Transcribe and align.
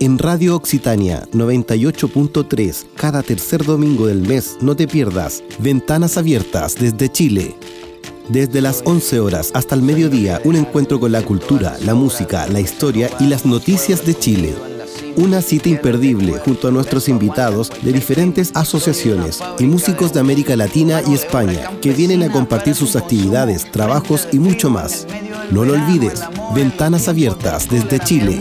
en 0.00 0.18
Radio 0.18 0.56
Occitania 0.56 1.26
98.3 1.32 2.86
cada 2.96 3.22
tercer 3.22 3.64
domingo 3.64 4.06
del 4.06 4.20
mes. 4.20 4.58
No 4.60 4.76
te 4.76 4.86
pierdas 4.86 5.42
Ventanas 5.58 6.16
Abiertas 6.18 6.74
desde 6.74 7.10
Chile. 7.10 7.56
Desde 8.28 8.60
las 8.60 8.82
11 8.84 9.20
horas 9.20 9.50
hasta 9.54 9.74
el 9.74 9.82
mediodía, 9.82 10.40
un 10.44 10.56
encuentro 10.56 10.98
con 10.98 11.12
la 11.12 11.22
cultura, 11.22 11.76
la 11.84 11.94
música, 11.94 12.46
la 12.48 12.60
historia 12.60 13.08
y 13.20 13.28
las 13.28 13.46
noticias 13.46 14.04
de 14.04 14.14
Chile. 14.14 14.54
Una 15.16 15.40
cita 15.40 15.68
imperdible 15.68 16.32
junto 16.44 16.68
a 16.68 16.70
nuestros 16.70 17.08
invitados 17.08 17.70
de 17.82 17.92
diferentes 17.92 18.50
asociaciones 18.54 19.40
y 19.58 19.64
músicos 19.64 20.12
de 20.12 20.20
América 20.20 20.56
Latina 20.56 21.00
y 21.06 21.14
España 21.14 21.70
que 21.80 21.92
vienen 21.92 22.22
a 22.22 22.32
compartir 22.32 22.74
sus 22.74 22.96
actividades, 22.96 23.70
trabajos 23.70 24.28
y 24.32 24.38
mucho 24.38 24.68
más. 24.68 25.06
No 25.50 25.64
lo 25.64 25.74
olvides, 25.74 26.20
ventanas 26.54 27.08
abiertas 27.08 27.68
desde 27.70 28.00
Chile. 28.00 28.40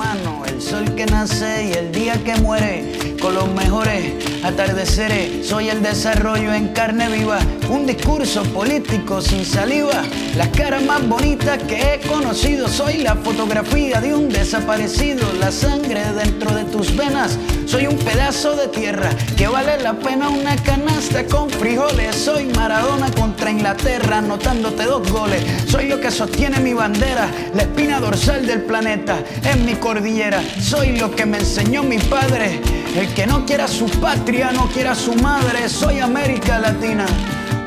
Sol 0.66 0.95
que 0.95 1.05
nace 1.05 1.68
y 1.68 1.73
el 1.73 1.91
día 1.91 2.16
que 2.23 2.36
muere, 2.38 3.04
con 3.19 3.36
los 3.36 3.51
mejores 3.54 4.14
atardeceres. 4.43 5.47
Soy 5.47 5.69
el 5.69 5.82
desarrollo 5.82 6.54
en 6.54 6.69
carne 6.69 7.10
viva, 7.10 7.39
un 7.69 7.86
discurso 7.86 8.43
político 8.43 9.21
sin 9.21 9.46
saliva. 9.46 10.04
Las 10.38 10.50
caras 10.50 10.83
más 10.83 11.07
bonitas 11.07 11.61
que 11.64 11.96
he 11.96 12.00
conocido, 12.07 12.68
soy 12.68 12.97
la 12.97 13.15
fotografía 13.15 14.01
de 14.01 14.14
un 14.14 14.29
desaparecido, 14.29 15.25
la 15.39 15.51
sangre 15.51 16.01
dentro 16.14 16.54
de 16.54 16.65
tus 16.65 16.96
venas. 16.96 17.38
Soy 17.65 17.88
un 17.88 17.97
pedazo 17.97 18.55
de 18.55 18.68
tierra 18.68 19.10
que 19.36 19.47
vale 19.47 19.82
la 19.82 19.93
pena 19.93 20.29
una 20.29 20.55
canasta 20.57 21.25
con 21.25 21.50
frijoles. 21.50 22.16
Soy 22.16 22.46
Maradona 22.46 23.10
contra 23.11 23.50
Inglaterra, 23.50 24.19
anotándote 24.19 24.83
dos 24.83 25.11
goles. 25.11 25.43
Soy 25.68 25.88
lo 25.88 26.00
que 26.00 26.11
sostiene 26.11 26.60
mi 26.60 26.74
bandera, 26.74 27.27
la 27.54 27.63
espina 27.63 28.00
dorsal 28.00 28.46
del 28.46 28.61
planeta, 28.61 29.18
en 29.43 29.66
mi 29.66 29.74
cordillera. 29.75 30.41
Soy 30.61 30.97
lo 30.97 31.16
que 31.16 31.25
me 31.25 31.39
enseñó 31.39 31.83
mi 31.83 31.97
padre, 31.97 32.61
el 32.95 33.13
que 33.13 33.27
no 33.27 33.45
quiera 33.45 33.67
su 33.67 33.88
patria, 33.99 34.52
no 34.52 34.67
quiera 34.67 34.95
su 34.95 35.13
madre. 35.15 35.67
Soy 35.67 35.99
América 35.99 36.59
Latina, 36.59 37.05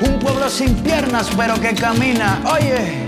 un 0.01 0.19
pueblo 0.19 0.49
sin 0.49 0.75
piernas 0.77 1.29
pero 1.37 1.61
que 1.61 1.75
camina. 1.75 2.41
Oye. 2.53 3.08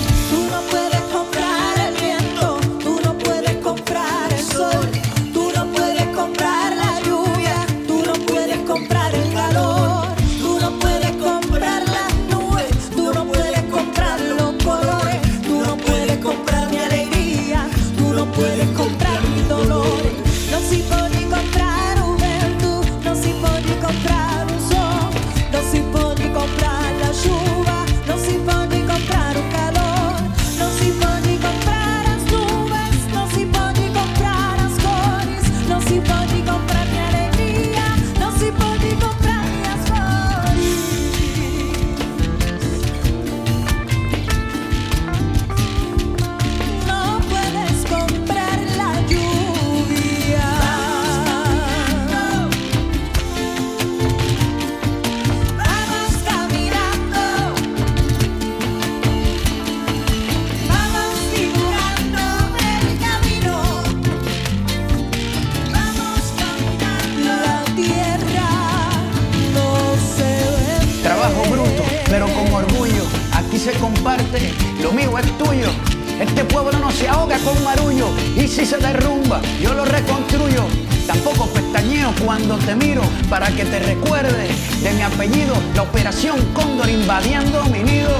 Se 78.71 78.77
derrumba, 78.77 79.41
yo 79.61 79.73
lo 79.73 79.83
reconstruyo. 79.83 80.63
Tampoco 81.05 81.45
pestañeo 81.47 82.13
cuando 82.23 82.55
te 82.55 82.73
miro 82.73 83.01
para 83.29 83.47
que 83.47 83.65
te 83.65 83.79
recuerde 83.79 84.47
de 84.81 84.93
mi 84.93 85.01
apellido. 85.01 85.55
La 85.75 85.81
operación 85.81 86.37
Cóndor 86.53 86.89
invadiendo 86.89 87.65
mi 87.65 87.79
nido. 87.79 88.15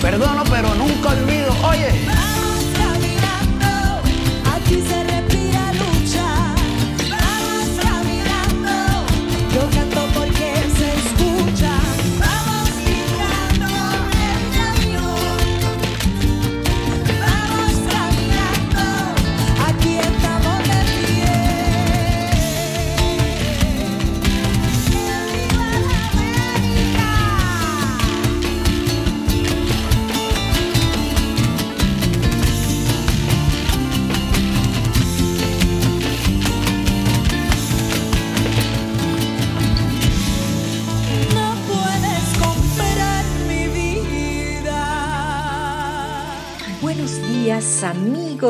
Perdono, 0.00 0.44
pero 0.44 0.72
nunca 0.76 1.08
olvido. 1.08 1.52
Oye. 1.68 2.31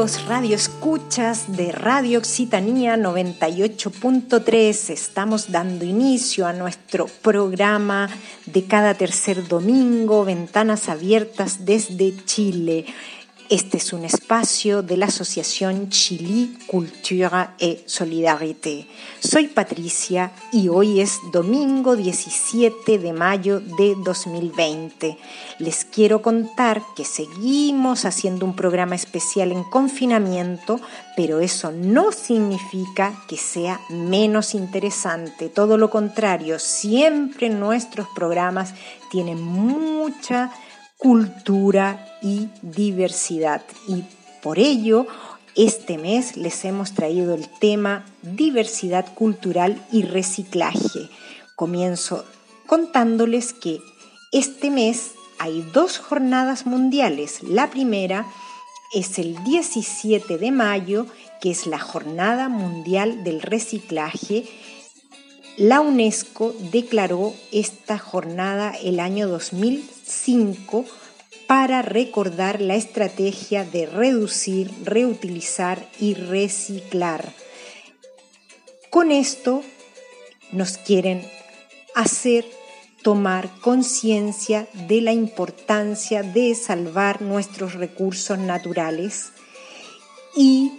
Radio 0.03 0.57
Escuchas 0.57 1.57
de 1.57 1.71
Radio 1.71 2.19
Occitanía 2.19 2.97
98.3. 2.97 4.91
Estamos 4.91 5.53
dando 5.53 5.85
inicio 5.85 6.45
a 6.45 6.53
nuestro 6.53 7.07
programa 7.07 8.11
de 8.47 8.67
cada 8.67 8.95
tercer 8.95 9.47
domingo, 9.47 10.25
Ventanas 10.25 10.89
Abiertas 10.89 11.65
desde 11.67 12.17
Chile. 12.25 12.87
Este 13.53 13.77
es 13.77 13.93
un 13.93 14.07
espacio 14.07 14.83
de 14.83 14.97
la 14.97 15.05
Asociación 15.05 15.91
Chili 15.91 16.57
Cultura 16.67 17.55
et 17.59 17.87
Solidarité. 17.87 18.87
Soy 19.21 19.49
Patricia 19.49 20.33
y 20.55 20.71
hoy 20.71 21.01
es 21.01 21.19
domingo 21.35 21.95
17 21.95 22.99
de 22.99 23.13
mayo 23.13 23.61
de 23.61 23.95
2020. 24.07 25.19
Les 25.59 25.85
quiero 25.85 26.23
contar 26.23 26.81
que 26.97 27.05
seguimos 27.05 28.07
haciendo 28.07 28.47
un 28.47 28.57
programa 28.57 28.95
especial 28.95 29.53
en 29.53 29.65
confinamiento, 29.65 30.81
pero 31.15 31.41
eso 31.41 31.73
no 31.73 32.11
significa 32.11 33.13
que 33.29 33.37
sea 33.37 33.83
menos 33.91 34.55
interesante. 34.55 35.51
Todo 35.51 35.77
lo 35.77 35.91
contrario, 35.91 36.59
siempre 36.59 37.51
nuestros 37.51 38.07
programas 38.15 38.73
tienen 39.11 39.43
mucha 39.43 40.51
cultura 41.03 42.17
y 42.23 42.49
diversidad. 42.63 43.63
Y 43.89 44.05
por 44.41 44.61
ello, 44.61 45.09
este 45.57 45.99
mes 45.99 46.37
les 46.37 46.65
hemos 46.65 46.95
traído 46.95 47.35
el 47.35 47.49
tema 47.49 48.07
diversidad 48.23 49.13
cultural 49.13 49.85
y 49.91 50.05
reciclaje. 50.05 51.11
Comienzo 51.57 52.25
contándoles 52.67 53.53
que 53.53 53.81
este 54.31 54.71
mes 54.71 55.13
hay 55.41 55.63
dos 55.73 55.99
jornadas 55.99 56.67
mundiales. 56.67 57.43
La 57.43 57.69
primera 57.69 58.25
es 58.95 59.19
el 59.19 59.43
17 59.43 60.39
de 60.39 60.53
mayo, 60.53 61.07
que 61.41 61.51
es 61.51 61.67
la 61.67 61.81
Jornada 61.81 62.49
Mundial 62.49 63.25
del 63.25 63.43
Reciclaje. 63.43 64.45
La 65.57 65.81
UNESCO 65.81 66.55
declaró 66.71 67.35
esta 67.51 67.99
jornada 67.99 68.73
el 68.83 69.01
año 69.01 69.27
2005 70.05 70.85
para 71.47 71.83
recordar 71.83 72.61
la 72.61 72.77
estrategia 72.77 73.65
de 73.65 73.87
reducir, 73.87 74.71
reutilizar 74.85 75.87
y 76.01 76.15
reciclar. 76.15 77.33
Con 78.91 79.13
esto 79.13 79.63
nos 80.51 80.79
quieren 80.79 81.23
hacer 81.95 82.47
tomar 83.03 83.51
conciencia 83.61 84.69
de 84.89 85.01
la 85.01 85.13
importancia 85.13 86.23
de 86.23 86.55
salvar 86.55 87.21
nuestros 87.21 87.75
recursos 87.75 88.39
naturales 88.39 89.33
y 90.37 90.73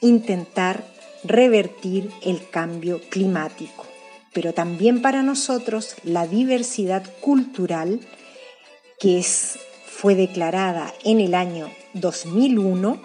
intentar 0.00 0.84
revertir 1.24 2.10
el 2.22 2.48
cambio 2.50 3.00
climático. 3.08 3.86
Pero 4.32 4.52
también 4.52 5.00
para 5.00 5.22
nosotros 5.22 5.94
la 6.02 6.26
diversidad 6.26 7.04
cultural, 7.20 8.00
que 9.04 9.22
fue 9.84 10.14
declarada 10.14 10.94
en 11.04 11.20
el 11.20 11.34
año 11.34 11.68
2001, 11.92 13.02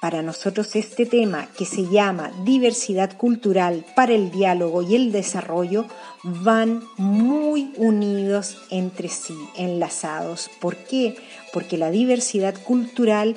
para 0.00 0.22
nosotros 0.22 0.74
este 0.74 1.04
tema 1.04 1.50
que 1.54 1.66
se 1.66 1.86
llama 1.86 2.32
diversidad 2.46 3.14
cultural 3.14 3.84
para 3.94 4.14
el 4.14 4.30
diálogo 4.30 4.80
y 4.80 4.94
el 4.94 5.12
desarrollo 5.12 5.84
van 6.22 6.82
muy 6.96 7.74
unidos 7.76 8.56
entre 8.70 9.10
sí, 9.10 9.36
enlazados. 9.54 10.48
¿Por 10.62 10.76
qué? 10.76 11.14
Porque 11.52 11.76
la 11.76 11.90
diversidad 11.90 12.54
cultural 12.64 13.36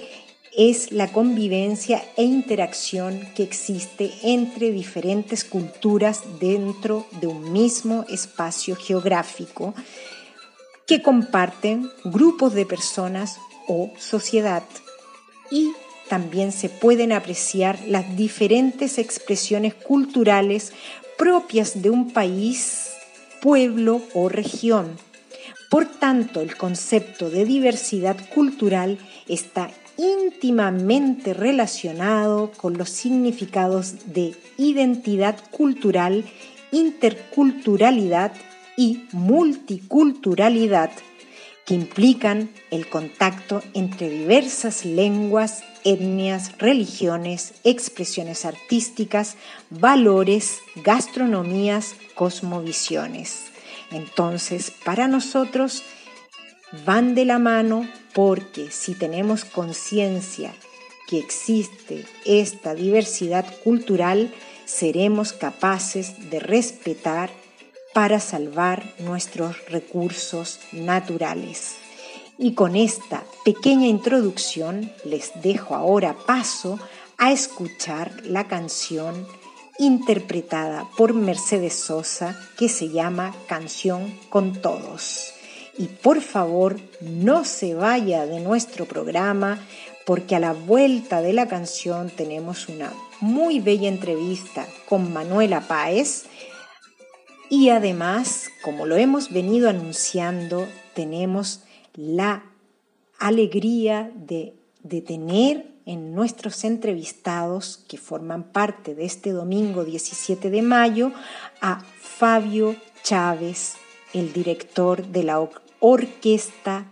es 0.55 0.93
la 0.93 1.11
convivencia 1.11 2.05
e 2.15 2.23
interacción 2.23 3.19
que 3.35 3.43
existe 3.43 4.13
entre 4.23 4.71
diferentes 4.71 5.43
culturas 5.43 6.21
dentro 6.39 7.05
de 7.19 7.27
un 7.27 7.51
mismo 7.51 8.05
espacio 8.07 8.77
geográfico 8.77 9.73
que 10.91 11.01
comparten 11.01 11.89
grupos 12.03 12.53
de 12.53 12.65
personas 12.65 13.39
o 13.65 13.93
sociedad 13.97 14.61
y 15.49 15.71
también 16.09 16.51
se 16.51 16.67
pueden 16.67 17.13
apreciar 17.13 17.79
las 17.87 18.17
diferentes 18.17 18.97
expresiones 18.97 19.73
culturales 19.73 20.73
propias 21.17 21.81
de 21.81 21.91
un 21.91 22.11
país, 22.11 22.89
pueblo 23.41 24.01
o 24.13 24.27
región. 24.27 24.97
Por 25.69 25.85
tanto, 25.85 26.41
el 26.41 26.57
concepto 26.57 27.29
de 27.29 27.45
diversidad 27.45 28.17
cultural 28.35 28.97
está 29.29 29.71
íntimamente 29.95 31.33
relacionado 31.33 32.51
con 32.51 32.77
los 32.77 32.89
significados 32.89 34.13
de 34.13 34.35
identidad 34.57 35.37
cultural, 35.51 36.25
interculturalidad 36.73 38.33
y 38.77 39.03
multiculturalidad 39.11 40.91
que 41.65 41.75
implican 41.75 42.49
el 42.71 42.87
contacto 42.89 43.61
entre 43.73 44.09
diversas 44.09 44.85
lenguas, 44.85 45.63
etnias, 45.83 46.57
religiones, 46.57 47.53
expresiones 47.63 48.45
artísticas, 48.45 49.35
valores, 49.69 50.59
gastronomías, 50.83 51.95
cosmovisiones. 52.15 53.45
Entonces, 53.91 54.71
para 54.83 55.07
nosotros 55.07 55.83
van 56.85 57.15
de 57.15 57.25
la 57.25 57.39
mano 57.39 57.87
porque 58.13 58.71
si 58.71 58.95
tenemos 58.95 59.45
conciencia 59.45 60.53
que 61.07 61.19
existe 61.19 62.05
esta 62.25 62.73
diversidad 62.73 63.45
cultural, 63.63 64.33
seremos 64.65 65.33
capaces 65.33 66.29
de 66.29 66.39
respetar 66.39 67.40
para 67.93 68.19
salvar 68.19 68.93
nuestros 68.99 69.65
recursos 69.69 70.59
naturales. 70.71 71.75
Y 72.37 72.53
con 72.53 72.75
esta 72.75 73.23
pequeña 73.45 73.87
introducción 73.87 74.91
les 75.03 75.31
dejo 75.41 75.75
ahora 75.75 76.15
paso 76.25 76.79
a 77.17 77.31
escuchar 77.31 78.11
la 78.23 78.47
canción 78.47 79.27
interpretada 79.77 80.87
por 80.97 81.13
Mercedes 81.13 81.73
Sosa 81.73 82.35
que 82.57 82.69
se 82.69 82.89
llama 82.89 83.35
Canción 83.47 84.17
con 84.29 84.61
Todos. 84.61 85.33
Y 85.77 85.87
por 85.87 86.21
favor 86.21 86.79
no 87.01 87.45
se 87.45 87.73
vaya 87.73 88.25
de 88.25 88.39
nuestro 88.39 88.85
programa 88.85 89.59
porque 90.05 90.35
a 90.35 90.39
la 90.39 90.53
vuelta 90.53 91.21
de 91.21 91.33
la 91.33 91.47
canción 91.47 92.09
tenemos 92.09 92.69
una 92.69 92.91
muy 93.19 93.59
bella 93.59 93.87
entrevista 93.87 94.67
con 94.89 95.13
Manuela 95.13 95.61
Páez, 95.61 96.25
y 97.51 97.67
además, 97.67 98.49
como 98.61 98.85
lo 98.85 98.95
hemos 98.95 99.29
venido 99.29 99.69
anunciando, 99.69 100.69
tenemos 100.93 101.63
la 101.93 102.45
alegría 103.19 104.09
de, 104.15 104.55
tener 105.05 105.67
en 105.85 106.15
nuestros 106.15 106.63
entrevistados 106.63 107.83
que 107.89 107.97
forman 107.97 108.53
parte 108.53 108.95
de 108.95 109.03
este 109.03 109.31
domingo 109.31 109.83
17 109.83 110.49
de 110.49 110.61
mayo 110.61 111.11
a 111.59 111.83
Fabio 111.99 112.77
Chávez, 113.03 113.75
el 114.13 114.31
director 114.31 115.05
de 115.07 115.23
la 115.23 115.45
Orquesta 115.81 116.85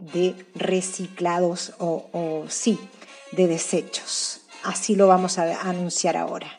de 0.00 0.34
Reciclados 0.54 1.74
o, 1.78 2.46
sí, 2.48 2.78
de 3.32 3.48
desechos. 3.48 4.40
Así 4.62 4.96
lo 4.96 5.08
vamos 5.08 5.36
a 5.36 5.60
anunciar 5.60 6.16
ahora. 6.16 6.56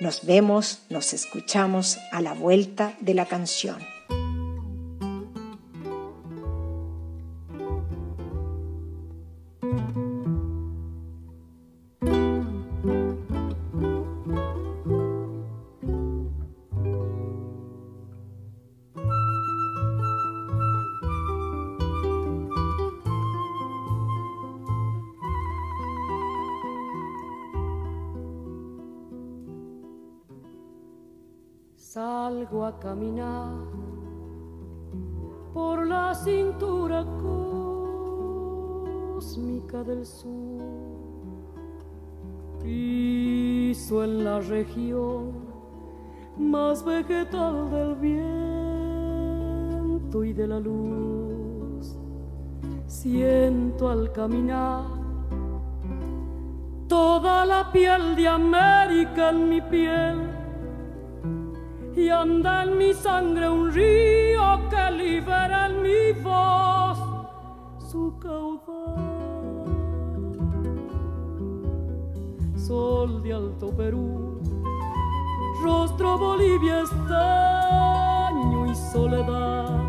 Nos 0.00 0.24
vemos, 0.24 0.78
nos 0.88 1.12
escuchamos 1.12 1.98
a 2.10 2.22
la 2.22 2.32
vuelta 2.32 2.94
de 3.00 3.12
la 3.12 3.26
canción. 3.26 3.99
La 50.50 50.58
luz. 50.58 51.96
Siento 52.86 53.88
al 53.88 54.10
caminar 54.10 54.84
toda 56.88 57.46
la 57.46 57.70
piel 57.70 58.16
de 58.16 58.26
América 58.26 59.30
en 59.30 59.48
mi 59.48 59.60
piel 59.60 60.18
y 61.94 62.08
anda 62.08 62.64
en 62.64 62.78
mi 62.78 62.92
sangre 62.92 63.48
un 63.48 63.70
río 63.72 64.44
que 64.70 64.84
libera 65.02 65.66
en 65.68 65.82
mi 65.82 66.02
voz 66.20 66.98
su 67.90 68.18
caudal. 68.18 68.60
Sol 72.56 73.22
de 73.22 73.32
Alto 73.32 73.68
Perú, 73.70 74.40
rostro 75.62 76.18
Bolivia 76.18 76.80
estaño 76.80 78.66
y 78.66 78.74
soledad, 78.74 79.79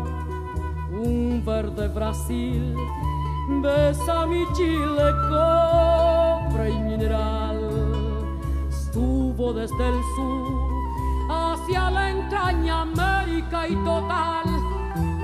verde 1.44 1.88
Brasil, 1.88 2.74
besa 3.62 4.26
mi 4.26 4.44
Chile, 4.54 5.12
cobre 5.28 6.70
y 6.70 6.78
mineral, 6.78 7.58
estuvo 8.68 9.52
desde 9.52 9.88
el 9.88 10.00
sur 10.14 10.72
hacia 11.30 11.90
la 11.90 12.10
entraña 12.10 12.82
América 12.82 13.68
y 13.68 13.74
total, 13.76 14.44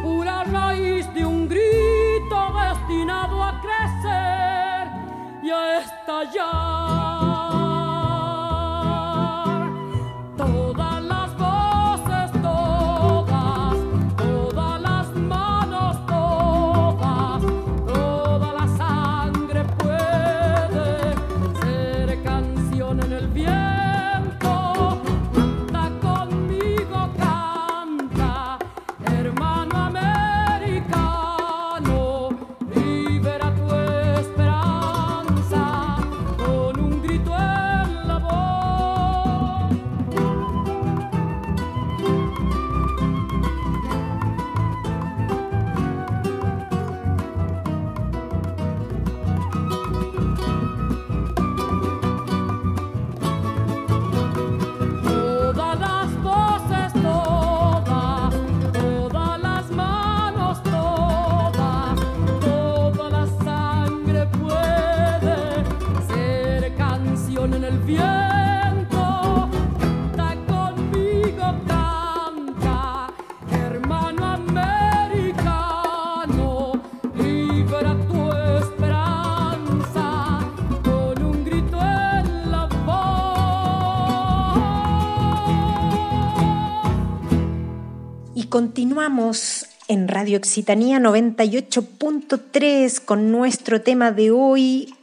pura 0.02 0.44
raíz 0.44 1.12
de 1.14 1.24
un 1.24 1.48
grito 1.48 2.52
destinado 2.62 3.42
a 3.42 3.60
crecer 3.60 4.88
y 5.42 5.50
a 5.50 5.78
estallar. 5.80 7.07
Continuamos 88.48 89.66
en 89.88 90.08
Radio 90.08 90.38
Occitanía 90.38 90.98
98.3 90.98 93.04
con 93.04 93.30
nuestro 93.30 93.82
tema 93.82 94.10
de 94.10 94.30
hoy, 94.30 94.94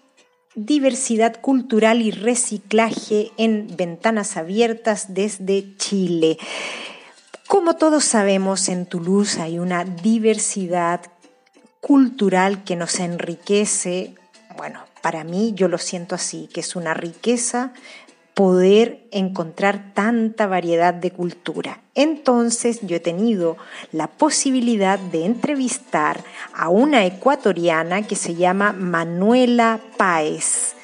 diversidad 0.55 1.39
cultural 1.41 2.01
y 2.01 2.09
reciclaje 2.09 3.31
en 3.37 3.67
ventanas 3.77 4.35
abiertas 4.35 5.13
desde 5.13 5.77
Chile. 5.77 6.39
Como 7.45 7.75
todos 7.75 8.03
sabemos, 8.03 8.67
en 8.67 8.87
Toulouse 8.87 9.39
hay 9.39 9.59
una 9.59 9.85
diversidad 9.85 11.01
cultural 11.81 12.63
que 12.63 12.75
nos 12.75 12.99
enriquece. 12.99 14.15
Bueno, 14.57 14.85
para 15.03 15.23
mí 15.23 15.53
yo 15.55 15.67
lo 15.67 15.77
siento 15.77 16.15
así, 16.15 16.49
que 16.51 16.61
es 16.61 16.75
una 16.75 16.95
riqueza 16.95 17.73
poder 18.35 19.07
encontrar 19.11 19.93
tanta 19.93 20.45
variedad 20.45 20.93
de 20.93 21.09
cultura. 21.09 21.79
Entonces 21.95 22.81
yo 22.81 22.97
he 22.97 22.99
tenido 22.99 23.55
la 23.93 24.07
posibilidad 24.07 24.99
de 24.99 25.25
entrevistar 25.25 26.21
a 26.53 26.67
una 26.67 27.05
ecuatoriana 27.05 28.03
que 28.03 28.17
se 28.17 28.35
llama 28.35 28.73
Manuela 28.73 29.79
Páez. 29.97 30.75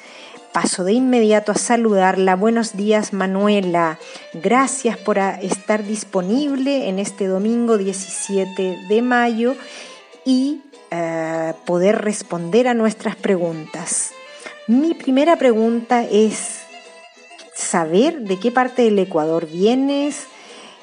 Paso 0.52 0.82
de 0.84 0.94
inmediato 0.94 1.52
a 1.52 1.56
saludarla. 1.56 2.36
Buenos 2.36 2.74
días 2.74 3.12
Manuela. 3.12 3.98
Gracias 4.32 4.96
por 4.96 5.18
estar 5.18 5.84
disponible 5.84 6.88
en 6.88 6.98
este 6.98 7.26
domingo 7.26 7.76
17 7.76 8.86
de 8.88 9.02
mayo 9.02 9.56
y 10.24 10.62
eh, 10.90 11.52
poder 11.66 12.00
responder 12.02 12.66
a 12.66 12.74
nuestras 12.74 13.14
preguntas. 13.16 14.12
Mi 14.68 14.94
primera 14.94 15.36
pregunta 15.36 16.04
es, 16.04 16.61
saber 17.54 18.20
de 18.20 18.38
qué 18.38 18.50
parte 18.50 18.82
del 18.82 18.98
Ecuador 18.98 19.46
vienes, 19.46 20.26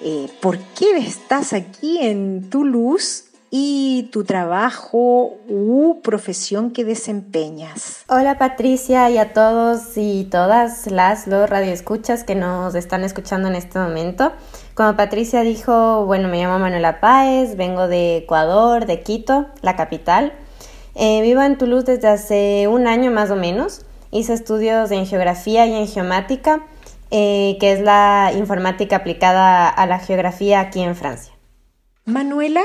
eh, 0.02 0.28
por 0.42 0.58
qué 0.58 0.98
estás 0.98 1.54
aquí 1.54 1.98
en 2.00 2.50
Toulouse 2.50 3.26
y 3.52 4.10
tu 4.12 4.24
trabajo 4.24 5.38
u 5.48 6.02
profesión 6.02 6.72
que 6.72 6.86
desempeñas. 6.86 8.04
Hola 8.08 8.38
Patricia 8.38 9.10
y 9.10 9.18
a 9.18 9.34
todos 9.34 9.98
y 9.98 10.26
todas 10.26 10.88
las 10.88 11.26
los 11.28 11.50
radioescuchas 11.50 12.24
que 12.24 12.36
nos 12.36 12.76
están 12.76 13.04
escuchando 13.04 13.48
en 13.48 13.56
este 13.56 13.80
momento. 13.80 14.32
Como 14.76 14.96
Patricia 14.96 15.42
dijo, 15.42 16.06
bueno, 16.06 16.28
me 16.28 16.38
llamo 16.38 16.60
Manuela 16.60 17.00
Páez, 17.00 17.58
vengo 17.58 17.88
de 17.88 18.18
Ecuador, 18.18 18.86
de 18.86 19.02
Quito, 19.02 19.48
la 19.62 19.76
capital. 19.76 20.34
Eh, 20.96 21.22
vivo 21.22 21.42
en 21.42 21.58
Toulouse 21.58 21.86
desde 21.86 22.08
hace 22.08 22.68
un 22.68 22.88
año 22.88 23.12
más 23.12 23.32
o 23.32 23.36
menos. 23.36 23.82
Hice 24.12 24.34
estudios 24.34 24.90
en 24.92 25.06
geografía 25.06 25.68
y 25.68 25.74
en 25.74 25.88
geomática, 25.88 26.66
eh, 27.12 27.58
que 27.60 27.74
es 27.74 27.82
la 27.82 28.32
informática 28.36 28.98
aplicada 28.98 29.70
a 29.70 29.86
la 29.86 30.00
geografía 30.00 30.60
aquí 30.62 30.82
en 30.82 30.96
Francia. 30.96 31.34
Manuela, 32.06 32.64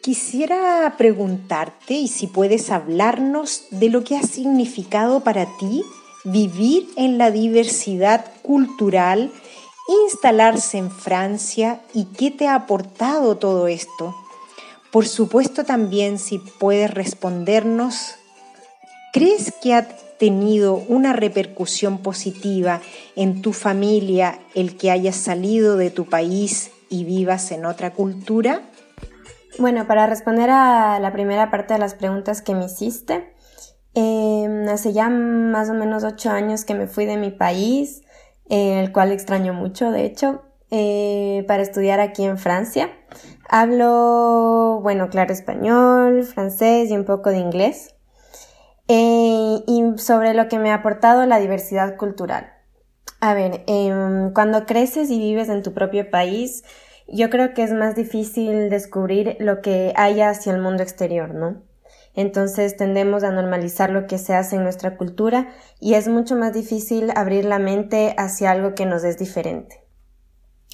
quisiera 0.00 0.94
preguntarte 0.96 1.94
y 1.94 2.08
si 2.08 2.28
puedes 2.28 2.70
hablarnos 2.70 3.64
de 3.70 3.90
lo 3.90 4.04
que 4.04 4.16
ha 4.16 4.22
significado 4.22 5.20
para 5.20 5.46
ti 5.58 5.82
vivir 6.24 6.88
en 6.96 7.18
la 7.18 7.30
diversidad 7.30 8.24
cultural, 8.42 9.30
instalarse 10.04 10.78
en 10.78 10.90
Francia 10.90 11.80
y 11.92 12.06
qué 12.06 12.30
te 12.30 12.48
ha 12.48 12.54
aportado 12.54 13.36
todo 13.36 13.68
esto. 13.68 14.14
Por 14.90 15.06
supuesto 15.06 15.64
también 15.64 16.18
si 16.18 16.38
puedes 16.38 16.90
respondernos, 16.90 18.14
¿crees 19.12 19.52
que 19.60 19.74
ha 19.74 19.88
tenido 20.18 20.74
una 20.74 21.12
repercusión 21.12 21.98
positiva 21.98 22.80
en 23.16 23.42
tu 23.42 23.52
familia 23.52 24.38
el 24.54 24.76
que 24.76 24.90
hayas 24.90 25.16
salido 25.16 25.76
de 25.76 25.90
tu 25.90 26.06
país 26.06 26.70
y 26.88 27.04
vivas 27.04 27.52
en 27.52 27.64
otra 27.64 27.92
cultura? 27.92 28.62
Bueno, 29.58 29.86
para 29.86 30.06
responder 30.06 30.50
a 30.50 30.98
la 31.00 31.12
primera 31.12 31.50
parte 31.50 31.74
de 31.74 31.80
las 31.80 31.94
preguntas 31.94 32.42
que 32.42 32.54
me 32.54 32.66
hiciste, 32.66 33.32
em, 33.94 34.68
hace 34.68 34.92
ya 34.92 35.08
más 35.08 35.70
o 35.70 35.74
menos 35.74 36.04
ocho 36.04 36.30
años 36.30 36.64
que 36.64 36.74
me 36.74 36.86
fui 36.86 37.06
de 37.06 37.16
mi 37.16 37.30
país, 37.30 38.02
el 38.48 38.92
cual 38.92 39.12
extraño 39.12 39.54
mucho, 39.54 39.90
de 39.90 40.04
hecho, 40.04 40.42
eh, 40.70 41.44
para 41.48 41.62
estudiar 41.62 42.00
aquí 42.00 42.24
en 42.24 42.38
Francia. 42.38 42.90
Hablo, 43.48 44.80
bueno, 44.82 45.08
claro, 45.08 45.32
español, 45.32 46.24
francés 46.24 46.90
y 46.90 46.96
un 46.96 47.04
poco 47.04 47.30
de 47.30 47.38
inglés. 47.38 47.95
Eh, 48.88 49.64
y 49.66 49.98
sobre 49.98 50.34
lo 50.34 50.48
que 50.48 50.58
me 50.58 50.70
ha 50.70 50.74
aportado 50.74 51.26
la 51.26 51.38
diversidad 51.38 51.96
cultural. 51.96 52.52
A 53.20 53.34
ver, 53.34 53.64
em, 53.66 54.32
cuando 54.32 54.66
creces 54.66 55.10
y 55.10 55.18
vives 55.18 55.48
en 55.48 55.62
tu 55.62 55.72
propio 55.72 56.10
país, 56.10 56.62
yo 57.08 57.30
creo 57.30 57.54
que 57.54 57.62
es 57.62 57.72
más 57.72 57.94
difícil 57.94 58.68
descubrir 58.70 59.36
lo 59.40 59.62
que 59.62 59.92
hay 59.96 60.20
hacia 60.20 60.52
el 60.52 60.60
mundo 60.60 60.82
exterior, 60.82 61.34
¿no? 61.34 61.62
Entonces 62.14 62.76
tendemos 62.76 63.24
a 63.24 63.30
normalizar 63.30 63.90
lo 63.90 64.06
que 64.06 64.18
se 64.18 64.34
hace 64.34 64.56
en 64.56 64.62
nuestra 64.62 64.96
cultura 64.96 65.48
y 65.80 65.94
es 65.94 66.08
mucho 66.08 66.34
más 66.34 66.52
difícil 66.52 67.10
abrir 67.14 67.44
la 67.44 67.58
mente 67.58 68.14
hacia 68.16 68.50
algo 68.50 68.74
que 68.74 68.86
nos 68.86 69.04
es 69.04 69.18
diferente. 69.18 69.82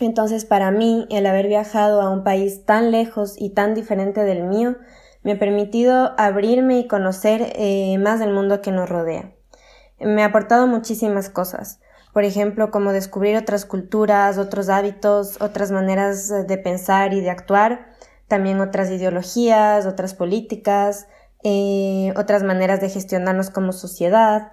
Entonces 0.01 0.45
para 0.45 0.71
mí 0.71 1.07
el 1.11 1.27
haber 1.27 1.49
viajado 1.49 2.01
a 2.01 2.11
un 2.11 2.25
país 2.25 2.65
tan 2.65 2.91
lejos 2.91 3.35
y 3.37 3.51
tan 3.51 3.75
diferente 3.75 4.23
del 4.25 4.45
mío 4.45 4.77
me 5.23 5.33
ha 5.33 5.39
permitido 5.39 6.13
abrirme 6.19 6.79
y 6.79 6.89
conocer 6.89 7.53
eh, 7.55 7.97
más 7.99 8.21
del 8.21 8.33
mundo 8.33 8.61
que 8.61 8.73
nos 8.73 8.89
rodea. 8.89 9.33
me 10.01 10.23
ha 10.23 10.27
aportado 10.27 10.67
muchísimas 10.67 11.31
cosas. 11.31 11.81
Por 12.13 12.25
ejemplo, 12.25 12.71
como 12.71 12.93
descubrir 12.93 13.37
otras 13.37 13.65
culturas, 13.65 14.37
otros 14.37 14.69
hábitos, 14.69 15.41
otras 15.41 15.71
maneras 15.71 16.29
de 16.47 16.59
pensar 16.59 17.15
y 17.15 17.21
de 17.21 17.31
actuar, 17.31 17.87
también 18.29 18.61
otras 18.61 18.91
ideologías, 18.91 19.87
otras 19.87 20.15
políticas, 20.15 21.07
eh, 21.43 22.13
otras 22.17 22.43
maneras 22.43 22.81
de 22.81 22.91
gestionarnos 22.91 23.51
como 23.51 23.73
sociedad. 23.73 24.53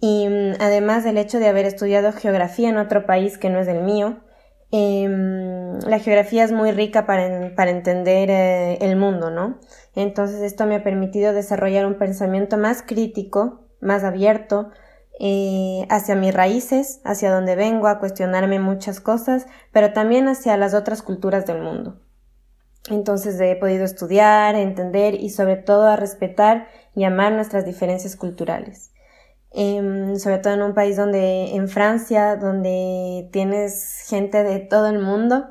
Y 0.00 0.28
mm, 0.28 0.54
además 0.60 1.04
del 1.04 1.18
hecho 1.18 1.38
de 1.38 1.48
haber 1.48 1.66
estudiado 1.66 2.12
geografía 2.12 2.68
en 2.68 2.76
otro 2.76 3.06
país 3.06 3.38
que 3.38 3.50
no 3.50 3.58
es 3.58 3.68
el 3.68 3.82
mío, 3.82 4.20
em, 4.72 5.78
la 5.80 5.98
geografía 6.00 6.44
es 6.44 6.52
muy 6.52 6.72
rica 6.72 7.06
para, 7.06 7.54
para 7.54 7.70
entender 7.70 8.30
eh, 8.30 8.78
el 8.80 8.96
mundo, 8.96 9.30
¿no? 9.30 9.60
Entonces 9.94 10.40
esto 10.42 10.66
me 10.66 10.76
ha 10.76 10.82
permitido 10.82 11.32
desarrollar 11.32 11.86
un 11.86 11.98
pensamiento 11.98 12.58
más 12.58 12.82
crítico, 12.82 13.68
más 13.80 14.02
abierto, 14.02 14.70
eh, 15.20 15.86
hacia 15.90 16.16
mis 16.16 16.34
raíces, 16.34 17.00
hacia 17.04 17.30
donde 17.30 17.54
vengo, 17.54 17.86
a 17.86 17.98
cuestionarme 17.98 18.58
muchas 18.58 19.00
cosas, 19.00 19.46
pero 19.70 19.92
también 19.92 20.26
hacia 20.26 20.56
las 20.56 20.74
otras 20.74 21.02
culturas 21.02 21.46
del 21.46 21.60
mundo. 21.60 22.00
Entonces 22.90 23.38
he 23.40 23.54
podido 23.56 23.84
estudiar, 23.84 24.56
entender 24.56 25.14
y 25.14 25.30
sobre 25.30 25.56
todo 25.56 25.86
a 25.86 25.96
respetar 25.96 26.66
y 26.94 27.04
amar 27.04 27.32
nuestras 27.32 27.64
diferencias 27.64 28.16
culturales. 28.16 28.91
Em, 29.54 30.16
sobre 30.16 30.38
todo 30.38 30.54
en 30.54 30.62
un 30.62 30.74
país 30.74 30.96
donde, 30.96 31.54
en 31.54 31.68
Francia, 31.68 32.36
donde 32.36 33.28
tienes 33.32 34.06
gente 34.08 34.42
de 34.44 34.60
todo 34.60 34.88
el 34.88 34.98
mundo, 34.98 35.46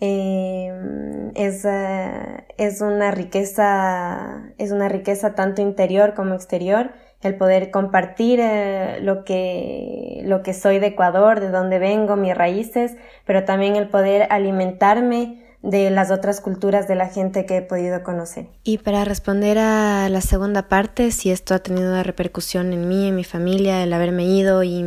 em, 0.00 1.32
es, 1.34 1.64
eh, 1.64 2.46
es 2.56 2.80
una 2.80 3.10
riqueza, 3.10 4.52
es 4.58 4.70
una 4.72 4.88
riqueza 4.88 5.34
tanto 5.34 5.60
interior 5.62 6.14
como 6.14 6.34
exterior, 6.34 6.92
el 7.22 7.36
poder 7.36 7.70
compartir 7.70 8.40
eh, 8.40 9.00
lo 9.02 9.24
que, 9.24 10.22
lo 10.24 10.42
que 10.42 10.54
soy 10.54 10.78
de 10.78 10.88
Ecuador, 10.88 11.40
de 11.40 11.50
dónde 11.50 11.78
vengo, 11.78 12.16
mis 12.16 12.34
raíces, 12.34 12.96
pero 13.26 13.44
también 13.44 13.76
el 13.76 13.88
poder 13.88 14.28
alimentarme 14.30 15.45
de 15.66 15.90
las 15.90 16.12
otras 16.12 16.40
culturas 16.40 16.86
de 16.86 16.94
la 16.94 17.08
gente 17.08 17.44
que 17.44 17.56
he 17.56 17.62
podido 17.62 18.04
conocer. 18.04 18.46
Y 18.62 18.78
para 18.78 19.04
responder 19.04 19.58
a 19.58 20.08
la 20.08 20.20
segunda 20.20 20.68
parte, 20.68 21.10
si 21.10 21.32
esto 21.32 21.54
ha 21.54 21.58
tenido 21.58 21.90
una 21.90 22.04
repercusión 22.04 22.72
en 22.72 22.88
mí, 22.88 23.08
en 23.08 23.16
mi 23.16 23.24
familia, 23.24 23.82
el 23.82 23.92
haberme 23.92 24.24
ido 24.26 24.62
y, 24.62 24.84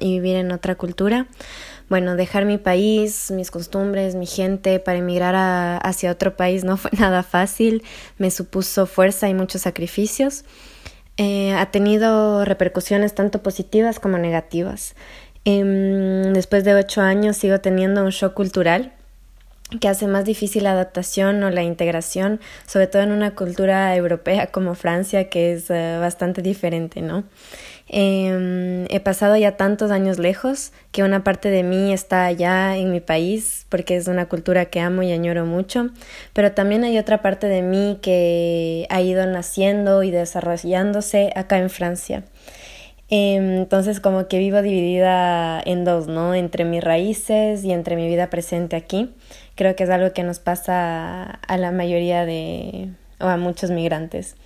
vivir 0.00 0.36
en 0.36 0.50
otra 0.50 0.74
cultura, 0.74 1.28
bueno, 1.88 2.16
dejar 2.16 2.44
mi 2.44 2.58
país, 2.58 3.30
mis 3.30 3.52
costumbres, 3.52 4.16
mi 4.16 4.26
gente 4.26 4.80
para 4.80 4.98
emigrar 4.98 5.80
hacia 5.84 6.10
otro 6.10 6.36
país 6.36 6.64
no 6.64 6.76
fue 6.76 6.90
nada 6.98 7.22
fácil, 7.22 7.84
me 8.18 8.32
supuso 8.32 8.86
fuerza 8.86 9.28
y 9.28 9.34
muchos 9.34 9.62
sacrificios. 9.62 10.44
Eh, 11.16 11.54
ha 11.54 11.70
tenido 11.70 12.44
repercusiones 12.44 13.14
tanto 13.14 13.44
positivas 13.44 14.00
como 14.00 14.18
negativas. 14.18 14.96
Em, 15.44 16.32
después 16.32 16.64
de 16.64 16.74
ocho 16.74 17.00
años 17.00 17.36
sigo 17.36 17.60
teniendo 17.60 18.02
un 18.02 18.10
shock 18.10 18.34
cultural 18.34 18.93
que 19.80 19.88
hace 19.88 20.06
más 20.06 20.24
difícil 20.24 20.64
la 20.64 20.72
adaptación 20.72 21.42
o 21.42 21.50
la 21.50 21.62
integración, 21.62 22.40
sobre 22.66 22.86
todo 22.86 23.02
en 23.02 23.12
una 23.12 23.34
cultura 23.34 23.94
europea 23.96 24.48
como 24.48 24.74
Francia, 24.74 25.28
que 25.28 25.52
es 25.52 25.70
eh, 25.70 25.98
bastante 26.00 26.42
diferente, 26.42 27.02
¿no? 27.02 27.24
Em, 27.86 28.86
he 28.88 28.98
pasado 29.00 29.36
ya 29.36 29.58
tantos 29.58 29.90
años 29.90 30.18
lejos 30.18 30.72
que 30.90 31.02
una 31.02 31.22
parte 31.22 31.50
de 31.50 31.62
mí 31.62 31.92
está 31.92 32.24
allá 32.24 32.76
en 32.76 32.90
mi 32.90 33.00
país 33.00 33.66
porque 33.68 33.96
es 33.96 34.08
una 34.08 34.26
cultura 34.26 34.64
que 34.66 34.80
amo 34.80 35.02
y 35.02 35.12
añoro 35.12 35.44
mucho, 35.44 35.90
pero 36.32 36.52
también 36.52 36.84
hay 36.84 36.98
otra 36.98 37.20
parte 37.20 37.46
de 37.46 37.60
mí 37.60 37.98
que 38.00 38.86
ha 38.88 39.02
ido 39.02 39.26
naciendo 39.26 40.02
y 40.02 40.10
desarrollándose 40.10 41.30
acá 41.36 41.58
en 41.58 41.68
Francia. 41.68 42.24
Em, 43.10 43.58
entonces 43.58 44.00
como 44.00 44.28
que 44.28 44.38
vivo 44.38 44.62
dividida 44.62 45.60
en 45.64 45.84
dos, 45.84 46.08
¿no? 46.08 46.34
Entre 46.34 46.64
mis 46.64 46.82
raíces 46.82 47.62
y 47.64 47.72
entre 47.72 47.96
mi 47.96 48.08
vida 48.08 48.30
presente 48.30 48.76
aquí. 48.76 49.14
Creo 49.54 49.76
que 49.76 49.84
es 49.84 49.90
algo 49.90 50.12
que 50.12 50.22
nos 50.22 50.38
pasa 50.40 51.24
a 51.24 51.56
la 51.58 51.70
mayoría 51.70 52.24
de, 52.26 52.90
o 53.20 53.26
a 53.26 53.36
muchos 53.36 53.70
migrantes. 53.70 54.36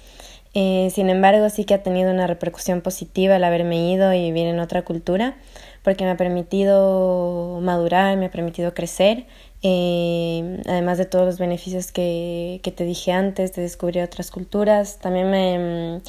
Eh, 0.54 0.90
sin 0.92 1.10
embargo, 1.10 1.48
sí 1.50 1.64
que 1.64 1.74
ha 1.74 1.82
tenido 1.82 2.10
una 2.10 2.26
repercusión 2.26 2.80
positiva 2.80 3.36
el 3.36 3.44
haberme 3.44 3.90
ido 3.90 4.12
y 4.12 4.22
vivir 4.22 4.46
en 4.46 4.60
otra 4.60 4.82
cultura, 4.82 5.36
porque 5.82 6.04
me 6.04 6.10
ha 6.10 6.16
permitido 6.16 7.60
madurar, 7.62 8.16
me 8.16 8.26
ha 8.26 8.30
permitido 8.30 8.74
crecer, 8.74 9.26
eh, 9.62 10.62
además 10.66 10.98
de 10.98 11.04
todos 11.04 11.26
los 11.26 11.38
beneficios 11.38 11.92
que, 11.92 12.60
que 12.62 12.72
te 12.72 12.84
dije 12.84 13.12
antes, 13.12 13.54
de 13.54 13.62
descubrir 13.62 14.02
otras 14.02 14.30
culturas, 14.30 14.98
también 14.98 15.30
me 15.30 16.00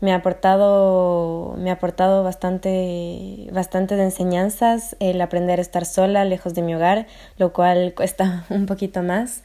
me 0.00 0.12
ha 0.12 0.16
aportado, 0.16 1.54
me 1.58 1.70
ha 1.70 1.74
aportado 1.74 2.24
bastante, 2.24 3.48
bastante 3.52 3.96
de 3.96 4.04
enseñanzas 4.04 4.96
el 4.98 5.20
aprender 5.20 5.58
a 5.58 5.62
estar 5.62 5.84
sola, 5.84 6.24
lejos 6.24 6.54
de 6.54 6.62
mi 6.62 6.74
hogar, 6.74 7.06
lo 7.36 7.52
cual 7.52 7.94
cuesta 7.96 8.44
un 8.50 8.66
poquito 8.66 9.02
más. 9.02 9.42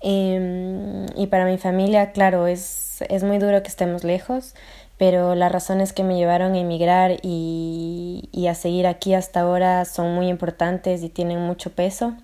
Em, 0.00 1.06
y 1.16 1.26
para 1.26 1.44
mi 1.44 1.58
familia, 1.58 2.12
claro, 2.12 2.46
es, 2.46 3.02
es 3.08 3.24
muy 3.24 3.38
duro 3.38 3.62
que 3.62 3.68
estemos 3.68 4.04
lejos, 4.04 4.54
pero 4.96 5.34
las 5.34 5.52
razones 5.52 5.92
que 5.92 6.04
me 6.04 6.16
llevaron 6.16 6.54
a 6.54 6.58
emigrar 6.58 7.18
y, 7.22 8.46
a 8.48 8.54
seguir 8.54 8.86
aquí 8.86 9.12
hasta 9.12 9.40
ahora 9.40 9.84
son 9.84 10.14
muy 10.14 10.28
importantes 10.28 11.02
y 11.02 11.10
tienen 11.10 11.40
mucho 11.40 11.70
peso. 11.70 12.14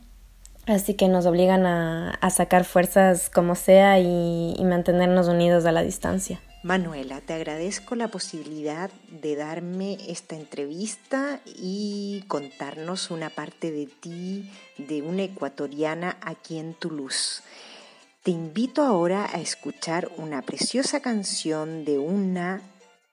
Así 0.66 0.94
que 0.94 1.08
nos 1.08 1.26
obligan 1.26 1.66
a, 1.66 2.18
sacar 2.30 2.64
fuerzas 2.64 3.28
como 3.28 3.54
sea 3.54 3.98
y 4.00 4.56
mantenernos 4.64 5.28
unidos 5.28 5.66
a 5.66 5.72
la 5.72 5.82
distancia. 5.82 6.40
Manuela, 6.64 7.20
te 7.20 7.34
agradezco 7.34 7.94
la 7.94 8.08
posibilidad 8.08 8.90
de 9.10 9.36
darme 9.36 9.98
esta 10.08 10.34
entrevista 10.34 11.42
y 11.44 12.24
contarnos 12.26 13.10
una 13.10 13.28
parte 13.28 13.70
de 13.70 13.84
ti, 13.84 14.50
de 14.78 15.02
una 15.02 15.24
ecuatoriana 15.24 16.16
aquí 16.22 16.56
en 16.58 16.72
Toulouse. 16.72 17.42
Te 18.22 18.30
invito 18.30 18.80
ahora 18.80 19.28
a 19.30 19.42
escuchar 19.42 20.10
una 20.16 20.40
preciosa 20.40 21.00
canción 21.00 21.84
de 21.84 21.98
una 21.98 22.62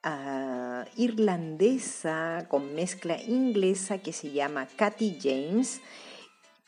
ah, 0.02 0.86
irlandesa 0.96 2.46
con 2.48 2.74
mezcla 2.74 3.22
inglesa 3.22 3.98
que 3.98 4.14
se 4.14 4.32
llama 4.32 4.70
Cathy 4.78 5.18
James, 5.22 5.82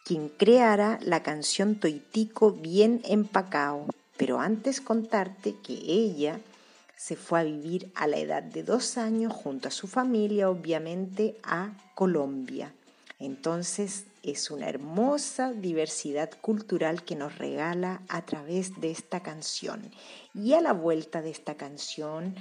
quien 0.03 0.27
creará 0.27 0.99
la 1.01 1.23
canción 1.23 1.79
Toitico 1.79 2.51
bien 2.51 3.01
empacao. 3.05 3.87
Pero 4.17 4.41
antes 4.41 4.81
contarte 4.81 5.55
que 5.63 5.73
ella 5.73 6.41
se 7.03 7.17
fue 7.17 7.41
a 7.41 7.43
vivir 7.43 7.91
a 7.95 8.07
la 8.07 8.17
edad 8.17 8.41
de 8.41 8.63
dos 8.63 8.97
años 8.97 9.33
junto 9.33 9.67
a 9.67 9.71
su 9.71 9.89
familia, 9.89 10.49
obviamente, 10.49 11.35
a 11.43 11.73
Colombia. 11.95 12.73
Entonces 13.19 14.05
es 14.23 14.49
una 14.49 14.69
hermosa 14.69 15.51
diversidad 15.51 16.29
cultural 16.39 17.03
que 17.03 17.17
nos 17.17 17.37
regala 17.37 18.01
a 18.07 18.21
través 18.21 18.79
de 18.79 18.91
esta 18.91 19.19
canción. 19.19 19.91
Y 20.33 20.53
a 20.53 20.61
la 20.61 20.71
vuelta 20.71 21.21
de 21.21 21.31
esta 21.31 21.55
canción 21.55 22.35